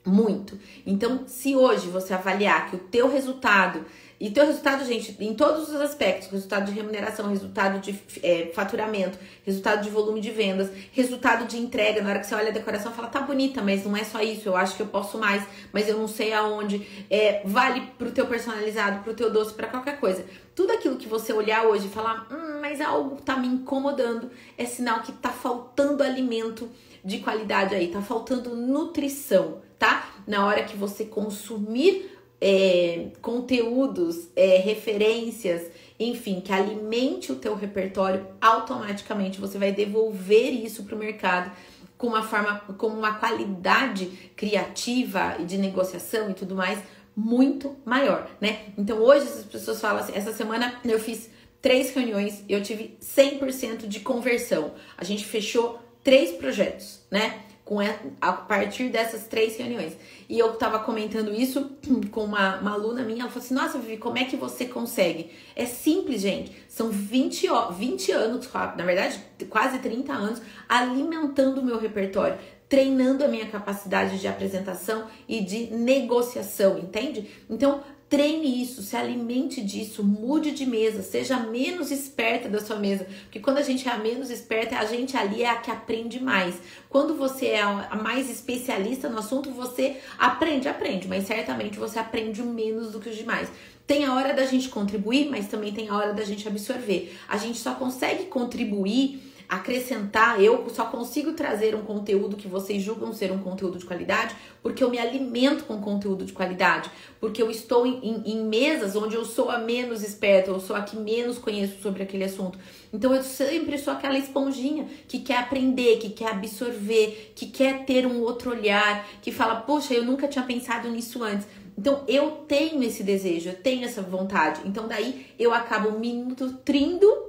muito. 0.05 0.57
Então, 0.85 1.27
se 1.27 1.55
hoje 1.55 1.87
você 1.87 2.13
avaliar 2.13 2.69
que 2.69 2.75
o 2.77 2.79
teu 2.79 3.11
resultado 3.11 3.85
e 4.19 4.31
teu 4.31 4.47
resultado, 4.47 4.83
gente, 4.83 5.15
em 5.19 5.35
todos 5.35 5.69
os 5.69 5.75
aspectos, 5.75 6.29
resultado 6.29 6.65
de 6.65 6.71
remuneração, 6.71 7.29
resultado 7.29 7.79
de 7.79 7.99
é, 8.23 8.51
faturamento, 8.53 9.17
resultado 9.45 9.83
de 9.83 9.91
volume 9.91 10.19
de 10.19 10.31
vendas, 10.31 10.71
resultado 10.91 11.45
de 11.45 11.57
entrega, 11.57 12.01
na 12.01 12.09
hora 12.09 12.19
que 12.19 12.25
você 12.25 12.33
olha 12.33 12.49
a 12.49 12.51
decoração, 12.51 12.91
fala, 12.91 13.09
tá 13.09 13.21
bonita, 13.21 13.61
mas 13.61 13.85
não 13.85 13.95
é 13.95 14.03
só 14.03 14.19
isso, 14.19 14.49
eu 14.49 14.57
acho 14.57 14.75
que 14.75 14.81
eu 14.81 14.87
posso 14.87 15.19
mais, 15.19 15.43
mas 15.71 15.87
eu 15.87 15.99
não 15.99 16.07
sei 16.07 16.33
aonde. 16.33 16.87
É, 17.11 17.43
vale 17.45 17.81
pro 17.97 18.09
teu 18.09 18.25
personalizado, 18.25 19.03
pro 19.03 19.13
teu 19.13 19.31
doce, 19.31 19.53
para 19.53 19.67
qualquer 19.67 19.99
coisa. 19.99 20.25
Tudo 20.55 20.73
aquilo 20.73 20.97
que 20.97 21.07
você 21.07 21.31
olhar 21.31 21.65
hoje 21.65 21.85
e 21.85 21.89
falar, 21.89 22.27
hum, 22.31 22.59
mas 22.59 22.81
algo 22.81 23.21
tá 23.21 23.37
me 23.37 23.47
incomodando, 23.47 24.31
é 24.57 24.65
sinal 24.65 25.01
que 25.01 25.11
tá 25.11 25.29
faltando 25.29 26.01
alimento 26.01 26.67
de 27.05 27.19
qualidade 27.19 27.75
aí, 27.75 27.89
tá 27.89 28.01
faltando 28.01 28.55
nutrição, 28.55 29.61
tá? 29.77 30.09
Na 30.25 30.45
hora 30.45 30.63
que 30.63 30.75
você 30.75 31.05
consumir 31.05 32.16
é, 32.39 33.07
conteúdos, 33.21 34.29
é, 34.35 34.57
referências, 34.57 35.69
enfim, 35.99 36.41
que 36.41 36.53
alimente 36.53 37.31
o 37.31 37.35
teu 37.35 37.55
repertório, 37.55 38.27
automaticamente 38.39 39.39
você 39.39 39.57
vai 39.57 39.71
devolver 39.71 40.51
isso 40.51 40.83
para 40.83 40.95
o 40.95 40.97
mercado 40.97 41.51
com 41.97 42.07
uma 42.07 42.21
forma, 42.21 42.59
com 42.77 42.87
uma 42.87 43.15
qualidade 43.15 44.05
criativa 44.35 45.35
e 45.39 45.45
de 45.45 45.57
negociação 45.57 46.29
e 46.29 46.33
tudo 46.33 46.55
mais 46.55 46.79
muito 47.15 47.75
maior, 47.83 48.29
né? 48.39 48.65
Então 48.77 48.99
hoje 48.99 49.23
as 49.23 49.43
pessoas 49.43 49.81
falam 49.81 50.03
assim, 50.03 50.13
essa 50.13 50.31
semana 50.31 50.79
eu 50.85 50.99
fiz 50.99 51.31
três 51.59 51.91
reuniões 51.91 52.43
e 52.47 52.53
eu 52.53 52.61
tive 52.61 52.95
100% 53.01 53.87
de 53.87 54.01
conversão. 54.01 54.75
A 54.95 55.03
gente 55.03 55.25
fechou 55.25 55.79
três 56.03 56.31
projetos, 56.33 57.01
né? 57.09 57.41
Com 57.67 57.79
a 58.21 58.31
partir 58.31 58.87
dessas 58.87 59.27
três 59.27 59.57
reuniões. 59.57 59.91
E 60.29 60.39
eu 60.39 60.53
tava 60.53 60.79
comentando 60.79 61.33
isso 61.33 61.69
com 62.11 62.23
uma, 62.23 62.61
uma 62.61 62.71
aluna 62.71 63.03
minha, 63.03 63.23
ela 63.23 63.29
falou 63.29 63.43
assim: 63.43 63.53
Nossa, 63.53 63.77
Vivi, 63.77 63.97
como 63.97 64.17
é 64.17 64.23
que 64.23 64.37
você 64.37 64.65
consegue? 64.65 65.31
É 65.53 65.65
simples, 65.65 66.21
gente. 66.21 66.55
São 66.69 66.89
20, 66.89 67.47
20 67.77 68.11
anos, 68.13 68.49
na 68.53 68.85
verdade, 68.85 69.19
quase 69.49 69.79
30 69.79 70.13
anos, 70.13 70.41
alimentando 70.69 71.59
o 71.59 71.65
meu 71.65 71.77
repertório, 71.77 72.37
treinando 72.69 73.25
a 73.25 73.27
minha 73.27 73.47
capacidade 73.47 74.17
de 74.17 74.27
apresentação 74.29 75.07
e 75.27 75.41
de 75.41 75.67
negociação, 75.67 76.79
entende? 76.79 77.29
Então, 77.49 77.83
Treine 78.09 78.61
isso, 78.61 78.81
se 78.81 78.95
alimente 78.95 79.61
disso, 79.61 80.01
mude 80.01 80.51
de 80.51 80.65
mesa, 80.65 81.01
seja 81.01 81.37
menos 81.41 81.91
esperta 81.91 82.47
da 82.47 82.61
sua 82.61 82.77
mesa. 82.77 83.05
Porque 83.23 83.41
quando 83.41 83.57
a 83.57 83.61
gente 83.61 83.85
é 83.85 83.91
a 83.91 83.97
menos 83.97 84.29
esperta, 84.29 84.77
a 84.77 84.85
gente 84.85 85.17
ali 85.17 85.43
é 85.43 85.49
a 85.49 85.57
que 85.57 85.69
aprende 85.69 86.17
mais. 86.17 86.55
Quando 86.87 87.15
você 87.15 87.47
é 87.47 87.61
a 87.61 87.99
mais 88.01 88.29
especialista 88.29 89.09
no 89.09 89.19
assunto, 89.19 89.51
você 89.51 89.97
aprende, 90.17 90.69
aprende, 90.69 91.05
mas 91.05 91.27
certamente 91.27 91.77
você 91.77 91.99
aprende 91.99 92.41
menos 92.41 92.93
do 92.93 92.99
que 93.01 93.09
os 93.09 93.17
demais. 93.17 93.49
Tem 93.85 94.05
a 94.05 94.13
hora 94.15 94.33
da 94.33 94.45
gente 94.45 94.69
contribuir, 94.69 95.29
mas 95.29 95.47
também 95.47 95.73
tem 95.73 95.89
a 95.89 95.95
hora 95.97 96.13
da 96.13 96.23
gente 96.23 96.47
absorver. 96.47 97.13
A 97.27 97.37
gente 97.37 97.57
só 97.57 97.73
consegue 97.73 98.25
contribuir 98.25 99.26
acrescentar, 99.49 100.41
eu 100.41 100.67
só 100.69 100.85
consigo 100.85 101.31
trazer 101.31 101.73
um 101.73 101.81
conteúdo 101.81 102.35
que 102.35 102.47
vocês 102.47 102.83
julgam 102.83 103.13
ser 103.13 103.31
um 103.31 103.39
conteúdo 103.39 103.77
de 103.77 103.85
qualidade 103.85 104.35
porque 104.61 104.83
eu 104.83 104.89
me 104.89 104.99
alimento 104.99 105.63
com 105.63 105.79
conteúdo 105.79 106.25
de 106.25 106.33
qualidade, 106.33 106.89
porque 107.21 107.41
eu 107.41 107.49
estou 107.49 107.87
em, 107.87 107.99
em, 108.03 108.33
em 108.33 108.45
mesas 108.45 108.95
onde 108.95 109.15
eu 109.15 109.23
sou 109.23 109.49
a 109.49 109.57
menos 109.57 110.03
esperta, 110.03 110.51
eu 110.51 110.59
sou 110.59 110.75
a 110.75 110.81
que 110.81 110.97
menos 110.97 111.37
conheço 111.37 111.81
sobre 111.81 112.03
aquele 112.03 112.25
assunto. 112.25 112.59
Então 112.91 113.13
eu 113.13 113.23
sempre 113.23 113.77
sou 113.77 113.93
aquela 113.93 114.17
esponjinha 114.17 114.87
que 115.07 115.19
quer 115.19 115.37
aprender, 115.37 115.97
que 115.99 116.09
quer 116.09 116.31
absorver, 116.31 117.31
que 117.33 117.45
quer 117.45 117.85
ter 117.85 118.05
um 118.05 118.21
outro 118.21 118.51
olhar, 118.51 119.07
que 119.21 119.31
fala, 119.31 119.55
poxa, 119.55 119.93
eu 119.93 120.03
nunca 120.03 120.27
tinha 120.27 120.43
pensado 120.43 120.89
nisso 120.89 121.23
antes. 121.23 121.47
Então 121.77 122.03
eu 122.07 122.31
tenho 122.47 122.83
esse 122.83 123.03
desejo, 123.03 123.49
eu 123.49 123.55
tenho 123.55 123.85
essa 123.85 124.01
vontade. 124.01 124.61
Então 124.65 124.87
daí 124.87 125.27
eu 125.39 125.53
acabo 125.53 125.97
me 125.97 126.11
nutrindo 126.11 127.26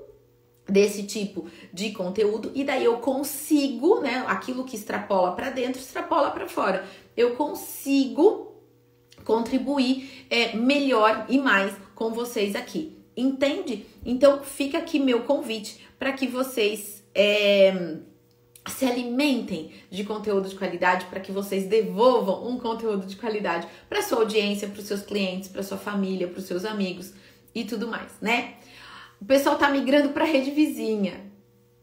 desse 0.68 1.04
tipo 1.04 1.46
de 1.72 1.92
conteúdo 1.92 2.52
e 2.54 2.62
daí 2.62 2.84
eu 2.84 2.98
consigo, 2.98 4.00
né, 4.00 4.24
aquilo 4.26 4.64
que 4.64 4.76
extrapola 4.76 5.32
para 5.32 5.50
dentro, 5.50 5.80
extrapola 5.80 6.30
para 6.30 6.46
fora. 6.46 6.84
Eu 7.16 7.34
consigo 7.34 8.52
contribuir 9.24 10.26
é, 10.30 10.54
melhor 10.56 11.26
e 11.28 11.38
mais 11.38 11.74
com 11.94 12.12
vocês 12.12 12.54
aqui. 12.54 12.96
Entende? 13.16 13.86
Então 14.04 14.44
fica 14.44 14.78
aqui 14.78 15.00
meu 15.00 15.22
convite 15.22 15.84
para 15.98 16.12
que 16.12 16.26
vocês 16.26 17.02
é, 17.14 17.96
se 18.68 18.84
alimentem 18.84 19.72
de 19.90 20.04
conteúdo 20.04 20.48
de 20.48 20.54
qualidade, 20.54 21.06
para 21.06 21.18
que 21.18 21.32
vocês 21.32 21.66
devolvam 21.66 22.46
um 22.46 22.58
conteúdo 22.58 23.06
de 23.06 23.16
qualidade 23.16 23.66
para 23.88 24.02
sua 24.02 24.18
audiência, 24.18 24.68
para 24.68 24.80
os 24.80 24.86
seus 24.86 25.02
clientes, 25.02 25.48
para 25.48 25.62
sua 25.62 25.78
família, 25.78 26.28
para 26.28 26.38
os 26.38 26.44
seus 26.44 26.64
amigos 26.64 27.12
e 27.54 27.64
tudo 27.64 27.88
mais, 27.88 28.12
né? 28.20 28.54
O 29.20 29.24
pessoal 29.24 29.56
tá 29.56 29.68
migrando 29.70 30.10
pra 30.10 30.24
rede 30.24 30.50
vizinha. 30.50 31.28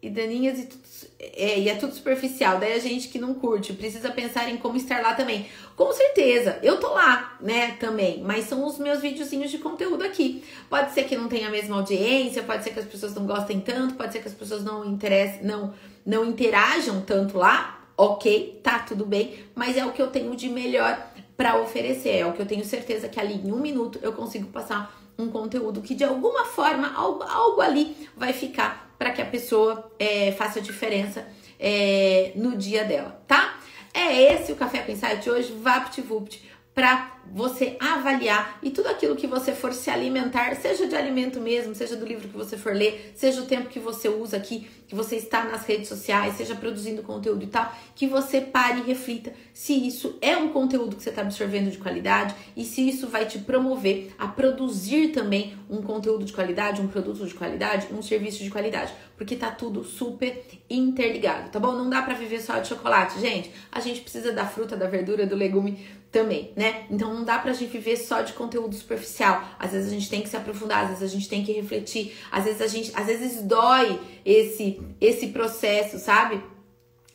E 0.02 0.10
daninhas 0.10 0.60
e 0.60 0.66
tudo, 0.66 0.84
é, 1.20 1.60
e 1.60 1.68
é 1.68 1.76
tudo 1.76 1.94
superficial. 1.94 2.60
Daí 2.60 2.74
a 2.74 2.80
gente 2.80 3.08
que 3.08 3.18
não 3.18 3.34
curte 3.34 3.74
precisa 3.74 4.12
pensar 4.12 4.48
em 4.48 4.58
como 4.58 4.78
estar 4.78 5.02
lá 5.02 5.16
também. 5.16 5.48
Com 5.76 5.92
certeza, 5.92 6.60
eu 6.62 6.80
tô 6.80 6.94
lá, 6.94 7.36
né, 7.42 7.76
também. 7.80 8.22
Mas 8.22 8.46
são 8.46 8.64
os 8.66 8.78
meus 8.78 9.02
videozinhos 9.02 9.50
de 9.50 9.58
conteúdo 9.58 10.04
aqui. 10.04 10.44
Pode 10.70 10.94
ser 10.94 11.06
que 11.06 11.18
não 11.18 11.28
tenha 11.28 11.48
a 11.48 11.52
mesma 11.52 11.78
audiência, 11.78 12.44
pode 12.44 12.64
ser 12.64 12.70
que 12.70 12.80
as 12.80 12.86
pessoas 12.86 13.16
não 13.16 13.26
gostem 13.26 13.60
tanto, 13.60 13.96
pode 13.96 14.14
ser 14.14 14.20
que 14.20 14.28
as 14.28 14.34
pessoas 14.34 14.64
não 14.64 14.86
interessem, 14.86 15.44
não, 15.44 15.74
não 16.06 16.24
interajam 16.24 17.02
tanto 17.02 17.38
lá. 17.38 17.84
Ok, 17.98 18.60
tá 18.62 18.80
tudo 18.80 19.06
bem. 19.06 19.40
Mas 19.56 19.76
é 19.76 19.86
o 19.86 19.92
que 19.92 20.02
eu 20.02 20.08
tenho 20.08 20.36
de 20.36 20.50
melhor 20.50 21.02
para 21.36 21.60
oferecer. 21.60 22.18
É 22.18 22.26
o 22.26 22.34
que 22.34 22.42
eu 22.42 22.46
tenho 22.46 22.64
certeza 22.64 23.10
que 23.10 23.20
ali 23.20 23.42
em 23.44 23.52
um 23.52 23.60
minuto 23.60 23.98
eu 24.04 24.14
consigo 24.14 24.48
passar 24.50 25.04
um 25.18 25.30
conteúdo 25.30 25.82
que 25.82 25.96
de 25.96 26.04
alguma 26.04 26.46
forma 26.46 26.94
algo, 26.94 27.24
algo 27.24 27.62
ali 27.62 28.10
vai 28.16 28.34
ficar 28.34 28.94
para 28.98 29.12
que 29.12 29.22
a 29.22 29.26
pessoa 29.26 29.92
é, 30.00 30.32
faça 30.32 30.62
diferença 30.62 31.28
é, 31.60 32.32
no 32.36 32.58
dia 32.58 32.84
dela, 32.84 33.22
tá? 33.28 33.60
É 33.94 34.34
esse 34.34 34.52
o 34.52 34.56
Café 34.56 34.82
com 34.82 34.92
Insight 34.92 35.30
hoje, 35.30 35.54
VaptVupt, 35.54 36.44
para 36.76 37.16
você 37.32 37.76
avaliar 37.80 38.60
e 38.62 38.70
tudo 38.70 38.88
aquilo 38.88 39.16
que 39.16 39.26
você 39.26 39.54
for 39.54 39.74
se 39.74 39.90
alimentar, 39.90 40.56
seja 40.56 40.86
de 40.86 40.96
alimento 40.96 41.40
mesmo, 41.40 41.74
seja 41.74 41.96
do 41.96 42.06
livro 42.06 42.28
que 42.28 42.38
você 42.38 42.58
for 42.58 42.76
ler, 42.76 43.14
seja 43.16 43.42
o 43.42 43.46
tempo 43.46 43.70
que 43.70 43.80
você 43.80 44.08
usa 44.10 44.38
aqui, 44.38 44.68
que 44.88 44.94
você 44.94 45.16
está 45.16 45.44
nas 45.46 45.66
redes 45.66 45.88
sociais, 45.88 46.36
seja 46.36 46.54
produzindo 46.54 47.02
conteúdo 47.02 47.44
e 47.44 47.48
tal, 47.48 47.74
que 47.96 48.06
você 48.06 48.42
pare 48.42 48.82
e 48.82 48.84
reflita 48.84 49.34
se 49.54 49.74
isso 49.74 50.18
é 50.22 50.38
um 50.38 50.50
conteúdo 50.50 50.96
que 50.96 51.04
você 51.04 51.10
está 51.10 51.22
absorvendo 51.22 51.72
de 51.72 51.78
qualidade 51.78 52.36
e 52.56 52.64
se 52.64 52.88
isso 52.88 53.08
vai 53.08 53.26
te 53.26 53.40
promover 53.40 54.14
a 54.20 54.28
produzir 54.28 55.10
também 55.10 55.58
um 55.70 55.82
conteúdo 55.82 56.26
de 56.26 56.34
qualidade, 56.34 56.82
um 56.82 56.88
produto 56.88 57.26
de 57.26 57.34
qualidade, 57.34 57.88
um 57.92 58.02
serviço 58.02 58.44
de 58.44 58.52
qualidade, 58.52 58.94
porque 59.18 59.36
tá 59.36 59.50
tudo 59.50 59.84
super 59.84 60.46
interligado, 60.70 61.50
tá 61.50 61.60
bom? 61.60 61.72
Não 61.72 61.90
dá 61.90 62.02
para 62.02 62.14
viver 62.14 62.42
só 62.42 62.60
de 62.60 62.68
chocolate, 62.68 63.20
gente. 63.20 63.52
A 63.72 63.80
gente 63.80 64.02
precisa 64.02 64.32
da 64.32 64.46
fruta, 64.46 64.76
da 64.76 64.88
verdura, 64.88 65.26
do 65.26 65.36
legume 65.36 65.80
também, 66.16 66.54
né? 66.56 66.86
Então 66.90 67.14
não 67.14 67.26
dá 67.26 67.38
pra 67.38 67.52
gente 67.52 67.70
viver 67.72 67.98
só 67.98 68.22
de 68.22 68.32
conteúdo 68.32 68.74
superficial. 68.74 69.44
Às 69.60 69.74
vezes 69.74 69.92
a 69.92 69.94
gente 69.94 70.10
tem 70.10 70.22
que 70.22 70.30
se 70.30 70.38
aprofundar, 70.38 70.84
às 70.84 70.88
vezes 70.92 71.04
a 71.04 71.08
gente 71.08 71.28
tem 71.28 71.44
que 71.44 71.52
refletir, 71.52 72.16
às 72.32 72.46
vezes 72.46 72.62
a 72.62 72.68
gente, 72.68 72.92
às 72.96 73.06
vezes 73.06 73.42
dói 73.42 74.00
esse 74.24 74.82
esse 75.02 75.28
processo, 75.28 76.00
sabe? 76.00 76.42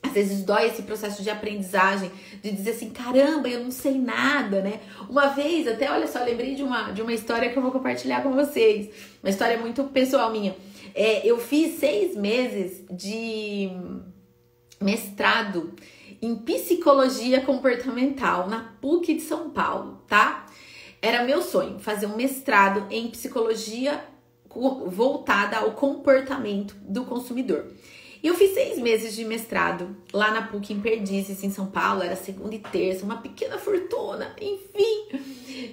Às 0.03 0.13
vezes 0.13 0.43
dói 0.43 0.67
esse 0.67 0.83
processo 0.83 1.23
de 1.23 1.31
aprendizagem, 1.31 2.11
de 2.43 2.51
dizer 2.51 2.73
assim, 2.73 2.91
caramba, 2.91 3.49
eu 3.49 3.65
não 3.65 3.71
sei 3.71 3.99
nada, 3.99 4.61
né? 4.61 4.81
Uma 5.09 5.29
vez, 5.29 5.67
até 5.67 5.91
olha 5.91 6.07
só, 6.07 6.23
lembrei 6.23 6.55
de 6.55 6.63
uma, 6.63 6.91
de 6.91 7.01
uma 7.01 7.15
história 7.15 7.49
que 7.51 7.57
eu 7.57 7.63
vou 7.63 7.73
compartilhar 7.73 8.23
com 8.23 8.33
vocês. 8.33 8.91
Uma 9.23 9.31
história 9.31 9.57
muito 9.57 9.83
pessoal 9.85 10.31
minha. 10.31 10.55
É, 10.95 11.27
eu 11.27 11.39
fiz 11.39 11.79
seis 11.79 12.15
meses 12.15 12.85
de 12.91 13.71
mestrado 14.79 15.75
em 16.23 16.37
psicologia 16.37 17.41
comportamental 17.41 18.49
na 18.49 18.75
PUC 18.81 19.15
de 19.15 19.23
São 19.23 19.51
Paulo, 19.51 20.03
tá? 20.07 20.47
Era 21.01 21.25
meu 21.25 21.41
sonho 21.41 21.79
fazer 21.79 22.07
um 22.07 22.17
mestrado 22.17 22.87
em 22.91 23.09
psicologia 23.09 24.05
voltada 24.87 25.59
ao 25.59 25.73
comportamento 25.73 26.77
do 26.83 27.05
consumidor. 27.05 27.67
E 28.23 28.27
eu 28.27 28.35
fiz 28.35 28.53
seis 28.53 28.79
meses 28.79 29.15
de 29.15 29.25
mestrado 29.25 29.97
lá 30.13 30.31
na 30.31 30.43
PUC 30.43 30.75
em 30.75 30.81
Perdizes, 30.81 31.43
em 31.43 31.49
São 31.49 31.67
Paulo, 31.67 32.03
era 32.03 32.15
segunda 32.15 32.55
e 32.55 32.59
terça, 32.59 33.03
uma 33.03 33.17
pequena 33.17 33.57
fortuna, 33.57 34.37
enfim. 34.39 35.21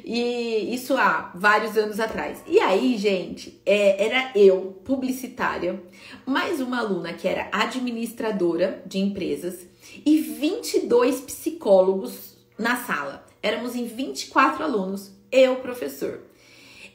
E 0.06 0.74
isso 0.74 0.96
há 0.96 1.34
vários 1.36 1.76
anos 1.76 2.00
atrás. 2.00 2.42
E 2.48 2.58
aí, 2.60 2.98
gente, 2.98 3.62
é, 3.66 4.06
era 4.06 4.32
eu, 4.34 4.80
publicitária, 4.86 5.84
mais 6.26 6.62
uma 6.62 6.80
aluna 6.80 7.12
que 7.12 7.28
era 7.28 7.50
administradora 7.52 8.82
de 8.86 9.00
empresas 9.00 9.68
e 10.06 10.20
22 10.20 11.22
psicólogos 11.22 12.38
na 12.58 12.78
sala. 12.78 13.26
Éramos 13.42 13.76
em 13.76 13.86
24 13.86 14.64
alunos, 14.64 15.12
eu, 15.32 15.58
professor. 15.58 16.22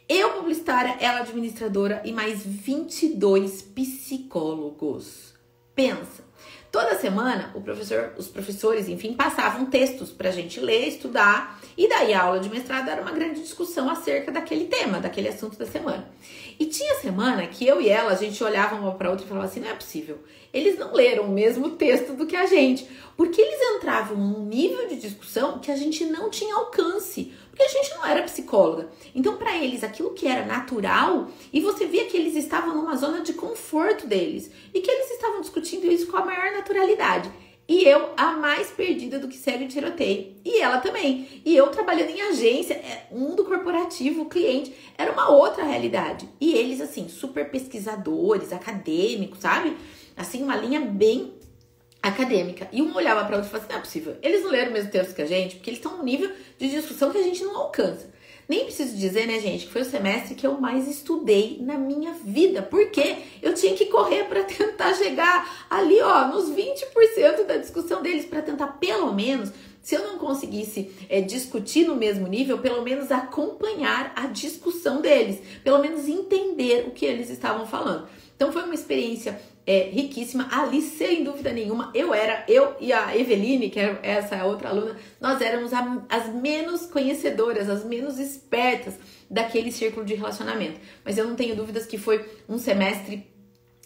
Eu, 0.09 0.31
publicitária, 0.31 0.97
ela, 1.01 1.21
administradora 1.21 2.03
e 2.05 2.12
mais 2.12 2.45
22 2.45 3.62
psicólogos. 3.62 5.33
Pensa. 5.75 6.23
Toda 6.71 6.99
semana, 6.99 7.55
professor, 7.62 8.15
os 8.17 8.29
professores, 8.29 8.88
enfim, 8.88 9.12
passavam 9.12 9.67
textos 9.67 10.11
para 10.11 10.31
a 10.31 10.33
gente 10.33 10.59
ler, 10.59 10.88
estudar, 10.88 11.61
e 11.77 11.87
daí 11.87 12.15
a 12.15 12.23
aula 12.23 12.41
de 12.41 12.49
mestrado 12.49 12.88
era 12.88 13.03
uma 13.03 13.12
grande 13.12 13.41
discussão 13.41 13.91
acerca 13.91 14.33
daquele 14.33 14.65
tema, 14.65 14.99
daquele 14.99 15.29
assunto 15.29 15.59
da 15.59 15.67
semana. 15.67 16.11
E 16.59 16.67
tinha 16.67 16.95
semana 16.97 17.47
que 17.47 17.67
eu 17.67 17.81
e 17.81 17.88
ela, 17.88 18.12
a 18.12 18.17
gente 18.17 18.43
olhava 18.43 18.77
uma 18.77 18.95
para 18.95 19.11
outra 19.11 19.25
e 19.25 19.29
falava 19.29 19.47
assim: 19.47 19.61
não 19.61 19.71
é 19.71 19.75
possível. 19.75 20.19
Eles 20.53 20.79
não 20.79 20.93
leram 20.93 21.25
o 21.25 21.33
mesmo 21.33 21.71
texto 21.71 22.12
do 22.12 22.27
que 22.27 22.37
a 22.37 22.47
gente, 22.47 22.87
porque 23.17 23.41
eles 23.41 23.77
entravam 23.77 24.17
num 24.17 24.45
nível 24.45 24.87
de 24.87 24.97
discussão 24.97 25.59
que 25.59 25.71
a 25.71 25.77
gente 25.77 26.05
não 26.05 26.29
tinha 26.29 26.55
alcance, 26.55 27.33
porque 27.49 27.62
a 27.62 27.69
gente 27.69 27.95
não 27.95 28.05
era 28.07 28.23
psicóloga. 28.23 28.88
Então, 29.15 29.37
para 29.37 29.57
eles, 29.57 29.83
aquilo 29.83 30.12
que 30.12 30.27
era 30.27 30.45
natural, 30.45 31.29
e 31.53 31.61
você 31.61 31.87
via 31.87 32.05
que 32.05 32.17
eles 32.17 32.37
estavam 32.37 32.75
numa 32.75 32.97
zona 32.97 33.23
de 33.23 33.33
conforto 33.33 34.07
deles, 34.07 34.51
e 34.75 34.81
que 34.81 34.91
eles 34.91 35.11
estavam 35.11 35.41
discutindo 35.41 35.91
isso 35.91 36.07
com 36.07 36.19
a 36.19 36.25
maior 36.25 36.53
naturalidade. 36.53 37.31
E 37.68 37.85
eu, 37.85 38.11
a 38.16 38.33
mais 38.33 38.68
perdida 38.70 39.18
do 39.18 39.29
que 39.29 39.38
de 39.38 39.68
tiroteio. 39.68 40.35
E 40.44 40.61
ela 40.61 40.79
também. 40.79 41.29
E 41.44 41.57
eu 41.57 41.68
trabalhando 41.68 42.11
em 42.11 42.20
agência, 42.20 42.75
é, 42.75 43.07
mundo 43.11 43.44
corporativo, 43.44 44.27
cliente, 44.27 44.75
era 44.98 45.12
uma 45.12 45.31
outra 45.31 45.64
realidade. 45.64 46.29
E 46.40 46.55
eles, 46.55 46.81
assim, 46.81 47.09
super 47.09 47.51
pesquisadores, 47.51 48.53
acadêmicos, 48.53 49.38
sabe? 49.38 49.77
Assim, 50.16 50.42
uma 50.42 50.57
linha 50.57 50.81
bem 50.81 51.33
acadêmica. 52.03 52.68
E 52.72 52.83
um 52.83 52.94
olhava 52.94 53.25
para 53.25 53.37
outro 53.37 53.48
e 53.48 53.51
falava 53.51 53.64
assim: 53.64 53.72
não 53.72 53.79
é 53.79 53.81
possível. 53.81 54.16
Eles 54.20 54.42
não 54.42 54.51
leram 54.51 54.70
o 54.70 54.75
mesmo 54.75 54.90
texto 54.90 55.14
que 55.14 55.22
a 55.22 55.27
gente, 55.27 55.57
porque 55.57 55.70
eles 55.70 55.79
estão 55.79 55.96
num 55.96 56.05
nível 56.05 56.31
de 56.59 56.68
discussão 56.68 57.11
que 57.11 57.18
a 57.18 57.22
gente 57.22 57.44
não 57.44 57.57
alcança. 57.57 58.12
Nem 58.48 58.64
preciso 58.64 58.96
dizer, 58.96 59.26
né, 59.26 59.38
gente, 59.38 59.66
que 59.66 59.72
foi 59.72 59.83
o 59.83 59.85
semestre 59.85 60.35
que 60.35 60.46
eu 60.46 60.61
mais 60.61 60.88
estudei 60.88 61.59
na 61.61 61.78
minha 61.78 62.12
vida. 62.12 62.62
Porque 62.62 63.16
eu 63.40 63.55
tinha 63.55 63.74
que 63.74 63.87
correr 63.87 64.24
para 64.24 64.44
tentar 64.44 64.94
chegar 64.94 65.66
ali, 65.70 66.00
ó, 66.00 66.28
nos 66.28 66.50
20% 66.50 67.46
da 67.46 67.57
discussão 67.57 68.02
deles, 68.02 68.24
para 68.24 68.42
tentar 68.42 68.66
pelo 68.78 69.12
menos 69.12 69.50
se 69.81 69.96
eu 69.96 70.07
não 70.07 70.18
conseguisse 70.18 70.92
é, 71.09 71.20
discutir 71.20 71.87
no 71.87 71.96
mesmo 71.96 72.28
nível, 72.28 72.59
pelo 72.59 72.83
menos 72.83 73.11
acompanhar 73.11 74.12
a 74.14 74.28
discussão 74.28 75.00
deles, 75.00 75.40
pelo 75.64 75.81
menos 75.81 76.09
entender 76.09 76.87
o 76.87 76.92
que 76.92 77.05
eles 77.05 77.28
estavam 77.28 77.66
falando. 77.66 78.07
Então 78.37 78.52
foi 78.52 78.62
uma 78.62 78.74
experiência 78.74 79.40
é, 79.66 79.90
riquíssima. 79.90 80.48
Ali, 80.51 80.83
sem 80.83 81.25
dúvida 81.25 81.53
nenhuma, 81.53 81.90
eu 81.94 82.12
era, 82.12 82.44
eu 82.48 82.77
e 82.81 82.92
a 82.92 83.16
Eveline, 83.16 83.70
que 83.70 83.79
é 83.79 83.98
essa 84.03 84.44
outra 84.44 84.68
aluna, 84.68 84.96
nós 85.20 85.40
éramos 85.40 85.72
a, 85.72 86.03
as 86.09 86.29
menos 86.29 86.87
conhecedoras, 86.87 87.68
as 87.68 87.85
menos 87.85 88.18
espertas 88.18 88.94
daquele 89.31 89.72
círculo 89.72 90.05
de 90.05 90.14
relacionamento. 90.14 90.81
Mas 91.05 91.16
eu 91.16 91.27
não 91.27 91.35
tenho 91.35 91.57
dúvidas 91.57 91.87
que 91.87 91.98
foi 91.98 92.25
um 92.48 92.59
semestre 92.59 93.32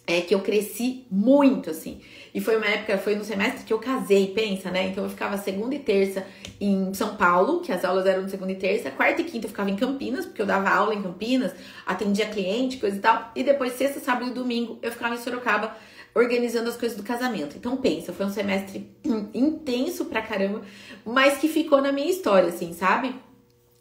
é 0.07 0.21
que 0.21 0.33
eu 0.33 0.39
cresci 0.39 1.05
muito, 1.11 1.69
assim. 1.69 1.99
E 2.33 2.39
foi 2.39 2.55
uma 2.55 2.65
época, 2.65 2.97
foi 2.97 3.15
no 3.15 3.25
semestre 3.25 3.65
que 3.65 3.73
eu 3.73 3.79
casei, 3.79 4.27
pensa, 4.27 4.71
né? 4.71 4.87
Então 4.87 5.03
eu 5.03 5.09
ficava 5.09 5.37
segunda 5.37 5.75
e 5.75 5.79
terça 5.79 6.25
em 6.61 6.93
São 6.93 7.15
Paulo, 7.17 7.59
que 7.59 7.71
as 7.71 7.83
aulas 7.83 8.05
eram 8.05 8.27
segunda 8.29 8.53
e 8.53 8.55
terça. 8.55 8.89
Quarta 8.89 9.21
e 9.21 9.25
quinta 9.25 9.45
eu 9.45 9.49
ficava 9.49 9.69
em 9.69 9.75
Campinas, 9.75 10.25
porque 10.25 10.41
eu 10.41 10.45
dava 10.45 10.69
aula 10.69 10.95
em 10.95 11.01
Campinas, 11.01 11.51
atendia 11.85 12.25
cliente, 12.27 12.77
coisa 12.77 12.95
e 12.95 12.99
tal. 12.99 13.31
E 13.35 13.43
depois, 13.43 13.73
sexta, 13.73 13.99
sábado 13.99 14.31
e 14.31 14.33
domingo, 14.33 14.79
eu 14.81 14.91
ficava 14.91 15.13
em 15.13 15.17
Sorocaba 15.17 15.75
organizando 16.15 16.69
as 16.69 16.77
coisas 16.77 16.97
do 16.97 17.03
casamento. 17.03 17.57
Então 17.57 17.75
pensa, 17.77 18.13
foi 18.13 18.25
um 18.25 18.31
semestre 18.31 18.89
intenso 19.33 20.05
pra 20.05 20.21
caramba, 20.21 20.61
mas 21.05 21.37
que 21.37 21.47
ficou 21.47 21.81
na 21.81 21.91
minha 21.91 22.09
história, 22.09 22.49
assim, 22.49 22.73
sabe? 22.73 23.13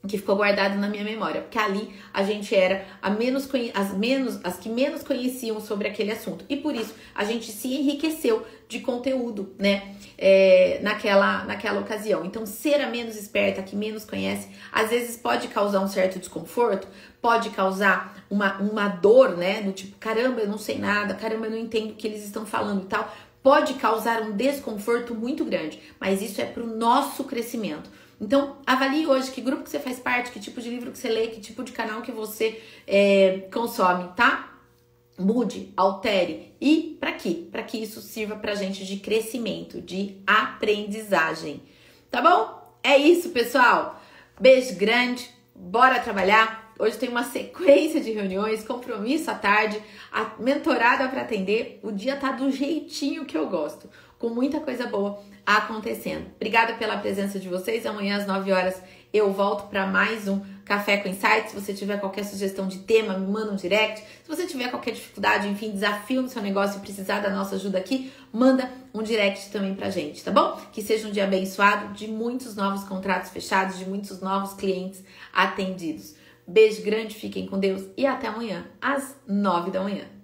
Que 0.07 0.19
ficou 0.19 0.37
guardado 0.37 0.77
na 0.79 0.89
minha 0.89 1.05
memória, 1.05 1.43
porque 1.43 1.59
ali 1.59 1.95
a 2.13 2.23
gente 2.23 2.55
era 2.55 2.85
a 3.01 3.11
menos 3.11 3.49
as 3.75 3.93
menos 3.97 4.41
as 4.45 4.59
que 4.59 4.69
menos 4.69 5.03
conheciam 5.03 5.61
sobre 5.61 5.89
aquele 5.89 6.13
assunto 6.13 6.45
e 6.49 6.57
por 6.57 6.75
isso 6.75 6.95
a 7.15 7.25
gente 7.25 7.51
se 7.51 7.69
enriqueceu 7.69 8.47
de 8.69 8.81
conteúdo, 8.81 9.55
né? 9.59 9.95
É, 10.19 10.81
naquela 10.83 11.45
naquela 11.45 11.81
ocasião. 11.81 12.25
Então 12.25 12.45
ser 12.45 12.81
a 12.81 12.89
menos 12.89 13.17
esperta, 13.17 13.61
a 13.61 13.65
que 13.65 13.77
menos 13.77 14.05
conhece, 14.05 14.49
às 14.73 14.91
vezes 14.91 15.17
pode 15.17 15.49
causar 15.49 15.81
um 15.81 15.89
certo 15.89 16.19
desconforto, 16.19 16.89
pode 17.21 17.51
causar 17.51 18.25
uma, 18.29 18.59
uma 18.59 18.89
dor, 18.89 19.37
né? 19.37 19.63
Do 19.63 19.73
tipo 19.73 19.97
caramba, 19.99 20.41
eu 20.41 20.49
não 20.49 20.59
sei 20.59 20.79
nada, 20.79 21.15
caramba, 21.15 21.47
eu 21.47 21.51
não 21.51 21.59
entendo 21.59 21.91
o 21.91 21.95
que 21.95 22.07
eles 22.07 22.25
estão 22.25 22.45
falando 22.45 22.83
e 22.83 22.87
tal. 22.87 23.13
Pode 23.43 23.75
causar 23.75 24.23
um 24.23 24.33
desconforto 24.33 25.15
muito 25.15 25.45
grande, 25.45 25.81
mas 26.01 26.21
isso 26.21 26.41
é 26.41 26.45
para 26.45 26.65
o 26.65 26.67
nosso 26.67 27.23
crescimento. 27.23 27.89
Então, 28.21 28.57
avalie 28.67 29.07
hoje 29.07 29.31
que 29.31 29.41
grupo 29.41 29.63
que 29.63 29.71
você 29.71 29.79
faz 29.79 29.99
parte, 29.99 30.31
que 30.31 30.41
tipo 30.41 30.61
de 30.61 30.71
livro 30.71 30.91
que 30.91 30.99
você 30.99 31.09
lê, 31.09 31.29
que 31.29 31.41
tipo 31.41 31.63
de 31.63 31.73
canal 31.73 32.01
que 32.01 32.11
você 32.11 32.63
é, 32.87 33.47
consome, 33.53 34.09
tá? 34.17 34.55
Mude, 35.19 35.73
altere 35.77 36.55
e 36.61 36.97
para 37.01 37.13
quê? 37.13 37.47
Para 37.51 37.63
que 37.63 37.79
isso 37.79 38.01
sirva 38.01 38.37
pra 38.37 38.55
gente 38.55 38.85
de 38.85 38.97
crescimento, 38.99 39.81
de 39.81 40.17
aprendizagem. 40.27 41.63
Tá 42.11 42.23
bom? 42.23 42.79
É 42.83 42.97
isso, 42.97 43.31
pessoal. 43.31 44.01
Beijo 44.41 44.77
grande, 44.77 45.31
bora 45.55 46.01
trabalhar. 46.01 46.75
Hoje 46.79 46.99
tem 46.99 47.09
uma 47.09 47.25
sequência 47.25 48.03
de 48.03 48.13
reuniões, 48.13 48.63
compromisso 48.63 49.31
à 49.31 49.35
tarde, 49.35 49.83
a 50.13 50.33
mentorada 50.39 51.09
para 51.09 51.23
atender. 51.23 51.81
O 51.83 51.91
dia 51.91 52.17
tá 52.17 52.33
do 52.33 52.51
jeitinho 52.51 53.25
que 53.25 53.37
eu 53.37 53.49
gosto 53.49 53.89
com 54.19 54.29
muita 54.29 54.61
coisa 54.61 54.87
boa 54.87 55.19
acontecendo. 55.45 56.27
Obrigada 56.37 56.75
pela 56.75 56.97
presença 56.99 57.39
de 57.39 57.49
vocês. 57.49 57.87
Amanhã 57.87 58.17
às 58.17 58.27
9 58.27 58.53
horas 58.53 58.81
eu 59.13 59.33
volto 59.33 59.69
para 59.69 59.87
mais 59.87 60.27
um 60.29 60.41
Café 60.65 60.97
com 60.97 61.09
Insights. 61.09 61.53
Se 61.53 61.55
você 61.55 61.73
tiver 61.73 61.99
qualquer 61.99 62.25
sugestão 62.25 62.67
de 62.67 62.81
tema, 62.81 63.17
me 63.17 63.27
manda 63.27 63.53
um 63.53 63.57
direct. 63.57 64.01
Se 64.01 64.29
você 64.29 64.47
tiver 64.47 64.69
qualquer 64.69 64.91
dificuldade, 64.91 65.49
enfim, 65.49 65.71
desafio 65.71 66.21
no 66.21 66.29
seu 66.29 66.43
negócio 66.43 66.79
e 66.79 66.81
precisar 66.81 67.21
da 67.21 67.31
nossa 67.31 67.55
ajuda 67.55 67.79
aqui, 67.79 68.13
manda 68.33 68.71
um 68.93 69.03
direct 69.03 69.51
também 69.51 69.75
pra 69.75 69.91
gente, 69.91 70.25
tá 70.25 70.31
bom? 70.31 70.61
Que 70.73 70.83
seja 70.83 71.07
um 71.07 71.13
dia 71.13 71.25
abençoado, 71.25 71.95
de 71.95 72.09
muitos 72.09 72.57
novos 72.57 72.85
contratos 72.85 73.31
fechados, 73.31 73.79
de 73.79 73.85
muitos 73.85 74.21
novos 74.21 74.55
clientes 74.55 75.05
atendidos. 75.33 76.15
Beijo 76.47 76.83
grande, 76.83 77.15
fiquem 77.15 77.47
com 77.47 77.59
Deus 77.59 77.85
e 77.97 78.07
até 78.07 78.27
amanhã 78.29 78.67
às 78.81 79.17
9 79.27 79.71
da 79.71 79.83
manhã. 79.83 80.16